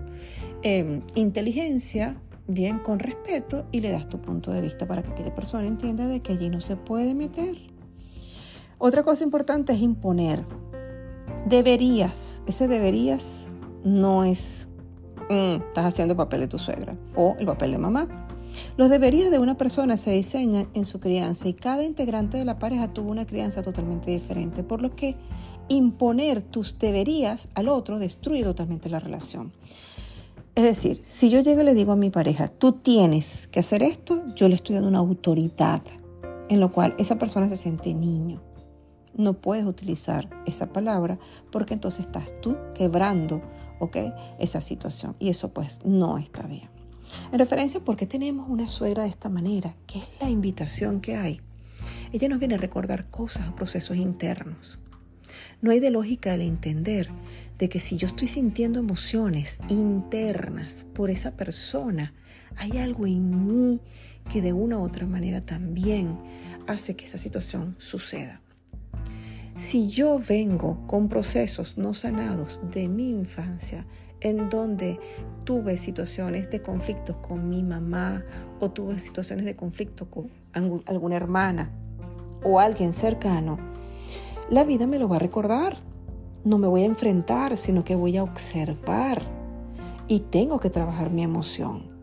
em, 0.62 1.02
inteligencia, 1.16 2.16
bien 2.48 2.80
con 2.80 3.00
respeto 3.00 3.66
y 3.72 3.82
le 3.82 3.92
das 3.92 4.08
tu 4.08 4.22
punto 4.22 4.52
de 4.52 4.62
vista 4.62 4.88
para 4.88 5.04
que 5.04 5.12
aquella 5.12 5.36
persona 5.36 5.68
entienda 5.68 6.08
de 6.08 6.22
que 6.22 6.34
allí 6.34 6.50
no 6.50 6.62
se 6.62 6.78
puede 6.78 7.14
meter. 7.14 7.56
Otra 8.78 9.04
cosa 9.04 9.24
importante 9.24 9.74
es 9.74 9.82
imponer. 9.82 10.46
Deberías, 11.48 12.44
ese 12.46 12.68
deberías 12.68 13.48
no 13.84 14.24
es, 14.24 14.70
mm, 15.30 15.68
estás 15.68 15.86
haciendo 15.86 16.14
el 16.14 16.18
papel 16.18 16.42
de 16.42 16.48
tu 16.48 16.58
suegra 16.58 16.98
o 17.16 17.36
el 17.40 17.46
papel 17.46 17.72
de 17.72 17.78
mamá 17.78 18.28
los 18.78 18.90
deberías 18.90 19.32
de 19.32 19.40
una 19.40 19.58
persona 19.58 19.98
se 19.98 20.12
diseñan 20.12 20.70
en 20.74 20.86
su 20.86 21.00
crianza 21.00 21.48
y 21.48 21.54
cada 21.54 21.84
integrante 21.84 22.38
de 22.38 22.46
la 22.46 22.60
pareja 22.60 22.94
tuvo 22.94 23.12
una 23.12 23.26
crianza 23.26 23.62
totalmente 23.62 24.12
diferente, 24.12 24.64
por 24.64 24.82
lo 24.82 24.96
que 24.96 25.16
imponer 25.68 26.42
tus 26.42 26.80
deberías 26.80 27.50
al 27.56 27.70
otro 27.70 28.00
destruye 28.00 28.44
totalmente 28.44 28.90
la 28.90 29.00
relación. 29.00 29.52
Es 30.56 30.64
decir, 30.64 31.02
si 31.06 31.30
yo 31.30 31.40
llego 31.40 31.62
y 31.62 31.66
le 31.66 31.76
digo 31.76 31.92
a 31.92 31.96
mi 31.96 32.10
pareja, 32.10 32.48
tú 32.48 32.72
tienes 32.72 33.48
que 33.48 33.60
hacer 33.60 33.84
esto, 33.84 34.24
yo 34.36 34.48
le 34.48 34.56
estoy 34.56 34.76
dando 34.76 34.90
una 34.90 35.00
autoridad, 35.00 35.82
en 36.50 36.60
lo 36.60 36.72
cual 36.72 36.96
esa 36.98 37.18
persona 37.18 37.48
se 37.50 37.58
siente 37.58 37.94
niño. 37.94 38.42
No 39.16 39.34
puedes 39.34 39.66
utilizar 39.66 40.30
esa 40.46 40.68
palabra 40.72 41.20
porque 41.52 41.74
entonces 41.74 42.06
estás 42.06 42.40
tú 42.42 42.56
quebrando 42.76 43.42
esa 44.40 44.62
situación 44.62 45.16
y 45.20 45.30
eso 45.30 45.54
pues 45.54 45.80
no 45.86 46.18
está 46.18 46.44
bien. 46.44 46.70
En 47.32 47.40
referencia 47.40 47.80
por 47.80 47.96
qué 47.96 48.06
tenemos 48.06 48.50
una 48.50 48.68
suegra 48.68 49.04
de 49.04 49.10
esta 49.10 49.30
manera, 49.30 49.76
que 49.86 50.00
es 50.00 50.06
la 50.20 50.30
invitación 50.30 51.02
que 51.02 51.16
hay. 51.16 51.42
Ella 52.12 52.30
nos 52.30 52.40
viene 52.40 52.56
a 52.56 52.58
recordar 52.58 53.10
cosas 53.10 53.50
o 53.50 53.56
procesos 53.56 53.98
internos. 53.98 54.80
No 55.62 55.72
hay 55.72 55.80
de 55.80 55.92
lógica 55.92 56.34
el 56.34 56.42
entender 56.42 57.10
de 57.58 57.70
que 57.70 57.80
si 57.80 57.98
yo 57.98 58.08
estoy 58.08 58.28
sintiendo 58.28 58.80
emociones 58.80 59.60
internas 59.70 60.86
por 60.94 61.10
esa 61.10 61.32
persona, 61.32 62.14
hay 62.56 62.78
algo 62.78 63.08
en 63.08 63.48
mí 63.48 63.82
que 64.32 64.42
de 64.42 64.54
una 64.54 64.78
u 64.78 64.82
otra 64.82 65.06
manera 65.06 65.42
también 65.42 66.18
hace 66.68 66.96
que 66.96 67.06
esa 67.06 67.18
situación 67.18 67.76
suceda. 67.80 68.42
Si 69.58 69.90
yo 69.90 70.20
vengo 70.20 70.86
con 70.86 71.10
procesos 71.10 71.80
no 71.80 71.96
sanados 71.96 72.62
de 72.72 72.88
mi 72.88 73.10
infancia, 73.10 73.88
en 74.22 74.52
donde 74.52 75.00
tuve 75.46 75.78
situaciones 75.78 76.52
de 76.52 76.62
conflictos 76.62 77.16
con 77.18 77.50
mi 77.50 77.64
mamá 77.64 78.24
o 78.60 78.70
tuve 78.70 79.00
situaciones 79.00 79.46
de 79.46 79.56
conflicto 79.56 80.12
con 80.12 80.30
alguna 80.54 81.16
hermana 81.16 81.72
o 82.44 82.60
alguien 82.60 82.94
cercano, 82.94 83.58
la 84.52 84.64
vida 84.64 84.86
me 84.86 85.00
lo 85.00 85.10
va 85.10 85.16
a 85.16 85.20
recordar. 85.20 85.76
No 86.44 86.60
me 86.60 86.68
voy 86.68 86.84
a 86.84 86.86
enfrentar, 86.86 87.58
sino 87.58 87.84
que 87.84 87.96
voy 87.96 88.16
a 88.16 88.24
observar 88.24 89.24
y 90.08 90.20
tengo 90.20 90.60
que 90.60 90.70
trabajar 90.70 91.10
mi 91.10 91.24
emoción. 91.24 91.98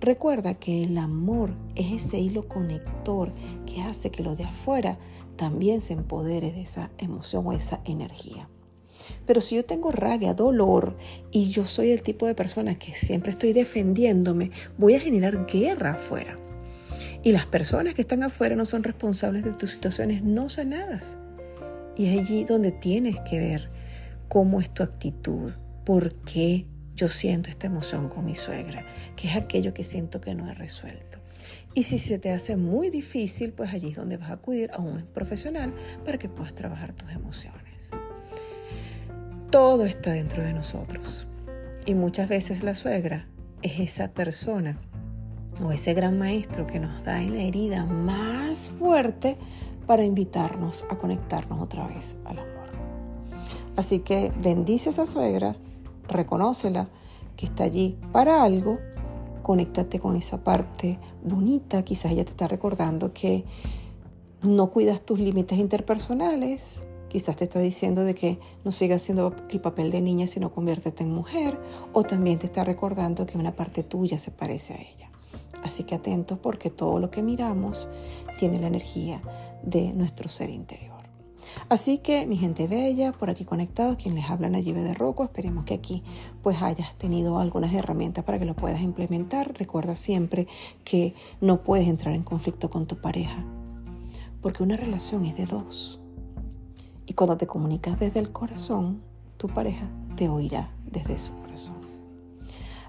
Recuerda 0.00 0.52
que 0.52 0.82
el 0.82 0.98
amor 0.98 1.56
es 1.76 1.92
ese 1.92 2.18
hilo 2.18 2.46
conector 2.46 3.32
que 3.64 3.80
hace 3.80 4.10
que 4.10 4.22
lo 4.22 4.36
de 4.36 4.44
afuera 4.44 4.98
también 5.40 5.80
se 5.80 5.94
empodere 5.94 6.52
de 6.52 6.60
esa 6.60 6.90
emoción 6.98 7.46
o 7.46 7.54
esa 7.54 7.80
energía. 7.86 8.46
Pero 9.24 9.40
si 9.40 9.56
yo 9.56 9.64
tengo 9.64 9.90
rabia, 9.90 10.34
dolor 10.34 10.98
y 11.30 11.48
yo 11.48 11.64
soy 11.64 11.92
el 11.92 12.02
tipo 12.02 12.26
de 12.26 12.34
persona 12.34 12.78
que 12.78 12.92
siempre 12.92 13.30
estoy 13.30 13.54
defendiéndome, 13.54 14.50
voy 14.76 14.96
a 14.96 15.00
generar 15.00 15.46
guerra 15.46 15.92
afuera. 15.92 16.38
Y 17.22 17.32
las 17.32 17.46
personas 17.46 17.94
que 17.94 18.02
están 18.02 18.22
afuera 18.22 18.54
no 18.54 18.66
son 18.66 18.82
responsables 18.82 19.42
de 19.42 19.54
tus 19.54 19.70
situaciones 19.70 20.22
no 20.22 20.50
sanadas. 20.50 21.16
Y 21.96 22.08
es 22.08 22.20
allí 22.20 22.44
donde 22.44 22.70
tienes 22.70 23.18
que 23.20 23.38
ver 23.38 23.70
cómo 24.28 24.60
es 24.60 24.68
tu 24.68 24.82
actitud, 24.82 25.54
por 25.86 26.16
qué 26.16 26.66
yo 26.94 27.08
siento 27.08 27.48
esta 27.48 27.66
emoción 27.66 28.10
con 28.10 28.26
mi 28.26 28.34
suegra, 28.34 28.84
que 29.16 29.28
es 29.28 29.36
aquello 29.36 29.72
que 29.72 29.84
siento 29.84 30.20
que 30.20 30.34
no 30.34 30.50
he 30.50 30.54
resuelto. 30.54 31.19
Y 31.74 31.84
si 31.84 31.98
se 31.98 32.18
te 32.18 32.32
hace 32.32 32.56
muy 32.56 32.90
difícil, 32.90 33.52
pues 33.52 33.72
allí 33.72 33.90
es 33.90 33.96
donde 33.96 34.16
vas 34.16 34.30
a 34.30 34.34
acudir 34.34 34.70
a 34.72 34.78
un 34.78 35.02
profesional 35.14 35.72
para 36.04 36.18
que 36.18 36.28
puedas 36.28 36.54
trabajar 36.54 36.92
tus 36.92 37.10
emociones. 37.12 37.92
Todo 39.50 39.84
está 39.84 40.12
dentro 40.12 40.42
de 40.42 40.52
nosotros. 40.52 41.28
Y 41.86 41.94
muchas 41.94 42.28
veces 42.28 42.62
la 42.62 42.74
suegra 42.74 43.26
es 43.62 43.78
esa 43.78 44.08
persona 44.12 44.78
o 45.62 45.72
ese 45.72 45.94
gran 45.94 46.18
maestro 46.18 46.66
que 46.66 46.80
nos 46.80 47.04
da 47.04 47.20
en 47.20 47.36
la 47.36 47.42
herida 47.42 47.84
más 47.84 48.70
fuerte 48.70 49.36
para 49.86 50.04
invitarnos 50.04 50.84
a 50.90 50.96
conectarnos 50.96 51.60
otra 51.60 51.86
vez 51.86 52.16
al 52.24 52.38
amor. 52.38 52.50
Así 53.76 54.00
que 54.00 54.32
bendice 54.42 54.88
a 54.88 54.92
esa 54.92 55.06
suegra, 55.06 55.56
reconócela 56.08 56.88
que 57.36 57.46
está 57.46 57.64
allí 57.64 57.98
para 58.12 58.42
algo, 58.42 58.78
conéctate 59.50 59.98
con 59.98 60.14
esa 60.14 60.44
parte 60.44 61.00
bonita, 61.24 61.82
quizás 61.82 62.12
ella 62.12 62.24
te 62.24 62.30
está 62.30 62.46
recordando 62.46 63.12
que 63.12 63.44
no 64.42 64.70
cuidas 64.70 65.00
tus 65.00 65.18
límites 65.18 65.58
interpersonales, 65.58 66.86
Quizás 67.08 67.36
te 67.36 67.42
está 67.42 67.58
diciendo 67.58 68.04
de 68.04 68.14
que 68.14 68.38
no 68.64 68.70
sigas 68.70 69.02
haciendo 69.02 69.34
el 69.50 69.60
papel 69.60 69.90
de 69.90 70.00
niña, 70.00 70.28
sino 70.28 70.52
conviértete 70.52 71.02
en 71.02 71.12
mujer. 71.12 71.58
O 71.92 72.04
también 72.04 72.38
te 72.38 72.46
está 72.46 72.62
recordando 72.62 73.26
que 73.26 73.36
una 73.36 73.56
parte 73.56 73.82
tuya 73.82 74.16
se 74.16 74.30
parece 74.30 74.74
a 74.74 74.76
ella. 74.76 75.10
Así 75.64 75.82
que 75.82 75.96
atento 75.96 76.40
porque 76.40 76.70
todo 76.70 77.00
lo 77.00 77.10
que 77.10 77.24
miramos 77.24 77.88
tiene 78.38 78.60
la 78.60 78.68
energía 78.68 79.20
de 79.64 79.92
nuestro 79.92 80.28
ser 80.28 80.50
interior. 80.50 80.89
Así 81.68 81.98
que 81.98 82.26
mi 82.26 82.36
gente 82.36 82.66
bella, 82.66 83.12
por 83.12 83.30
aquí 83.30 83.44
conectados, 83.44 83.96
quien 83.96 84.14
les 84.14 84.28
habla 84.30 84.48
Nayibe 84.48 84.82
de 84.82 84.94
Rocco, 84.94 85.24
esperemos 85.24 85.64
que 85.64 85.74
aquí 85.74 86.02
pues 86.42 86.62
hayas 86.62 86.96
tenido 86.96 87.38
algunas 87.38 87.72
herramientas 87.72 88.24
para 88.24 88.38
que 88.38 88.44
lo 88.44 88.54
puedas 88.54 88.80
implementar. 88.80 89.54
Recuerda 89.58 89.94
siempre 89.94 90.48
que 90.84 91.14
no 91.40 91.62
puedes 91.62 91.88
entrar 91.88 92.14
en 92.14 92.22
conflicto 92.22 92.70
con 92.70 92.86
tu 92.86 93.00
pareja, 93.00 93.44
porque 94.42 94.62
una 94.62 94.76
relación 94.76 95.24
es 95.24 95.36
de 95.36 95.46
dos. 95.46 96.00
Y 97.06 97.14
cuando 97.14 97.36
te 97.36 97.46
comunicas 97.46 97.98
desde 97.98 98.20
el 98.20 98.32
corazón, 98.32 99.02
tu 99.36 99.48
pareja 99.48 99.88
te 100.16 100.28
oirá 100.28 100.72
desde 100.90 101.16
su 101.18 101.32
corazón. 101.38 101.76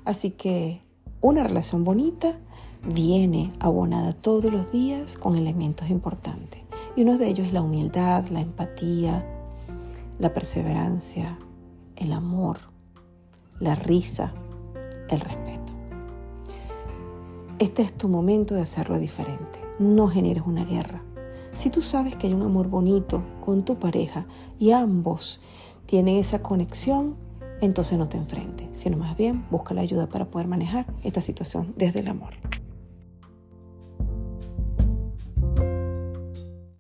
Así 0.06 0.32
que 0.32 0.82
una 1.21 1.43
relación 1.43 1.84
bonita 1.84 2.38
viene 2.84 3.52
abonada 3.60 4.13
todos 4.13 4.52
los 4.52 4.71
días 4.71 5.17
con 5.17 5.36
elementos 5.36 5.89
importantes. 5.89 6.62
Y 6.95 7.04
uno 7.04 7.17
de 7.17 7.27
ellos 7.27 7.47
es 7.47 7.54
la 7.54 7.62
humildad, 7.62 8.27
la 8.27 8.41
empatía, 8.41 9.25
la 10.19 10.34
perseverancia, 10.34 11.39
el 11.95 12.13
amor, 12.13 12.58
la 13.60 13.75
risa, 13.75 14.34
el 15.10 15.19
respeto. 15.19 15.73
Este 17.60 17.82
es 17.82 17.93
tu 17.93 18.10
momento 18.10 18.56
de 18.56 18.62
hacerlo 18.62 18.97
diferente. 18.97 19.60
No 19.80 20.08
generes 20.08 20.43
una 20.45 20.65
guerra. 20.65 21.04
Si 21.54 21.69
tú 21.69 21.82
sabes 21.82 22.15
que 22.15 22.27
hay 22.27 22.34
un 22.34 22.41
amor 22.41 22.69
bonito 22.69 23.23
con 23.39 23.65
tu 23.65 23.77
pareja 23.77 24.25
y 24.58 24.71
ambos 24.71 25.41
tienen 25.86 26.17
esa 26.17 26.41
conexión, 26.41 27.15
entonces 27.62 27.99
no 27.99 28.10
te 28.10 28.17
enfrentes, 28.17 28.67
sino 28.71 28.97
más 28.97 29.15
bien 29.15 29.45
busca 29.51 29.73
la 29.73 29.82
ayuda 29.82 30.08
para 30.08 30.25
poder 30.25 30.47
manejar 30.47 30.88
esta 31.04 31.21
situación 31.21 31.73
desde 31.77 31.99
el 31.99 32.08
amor. 32.08 32.34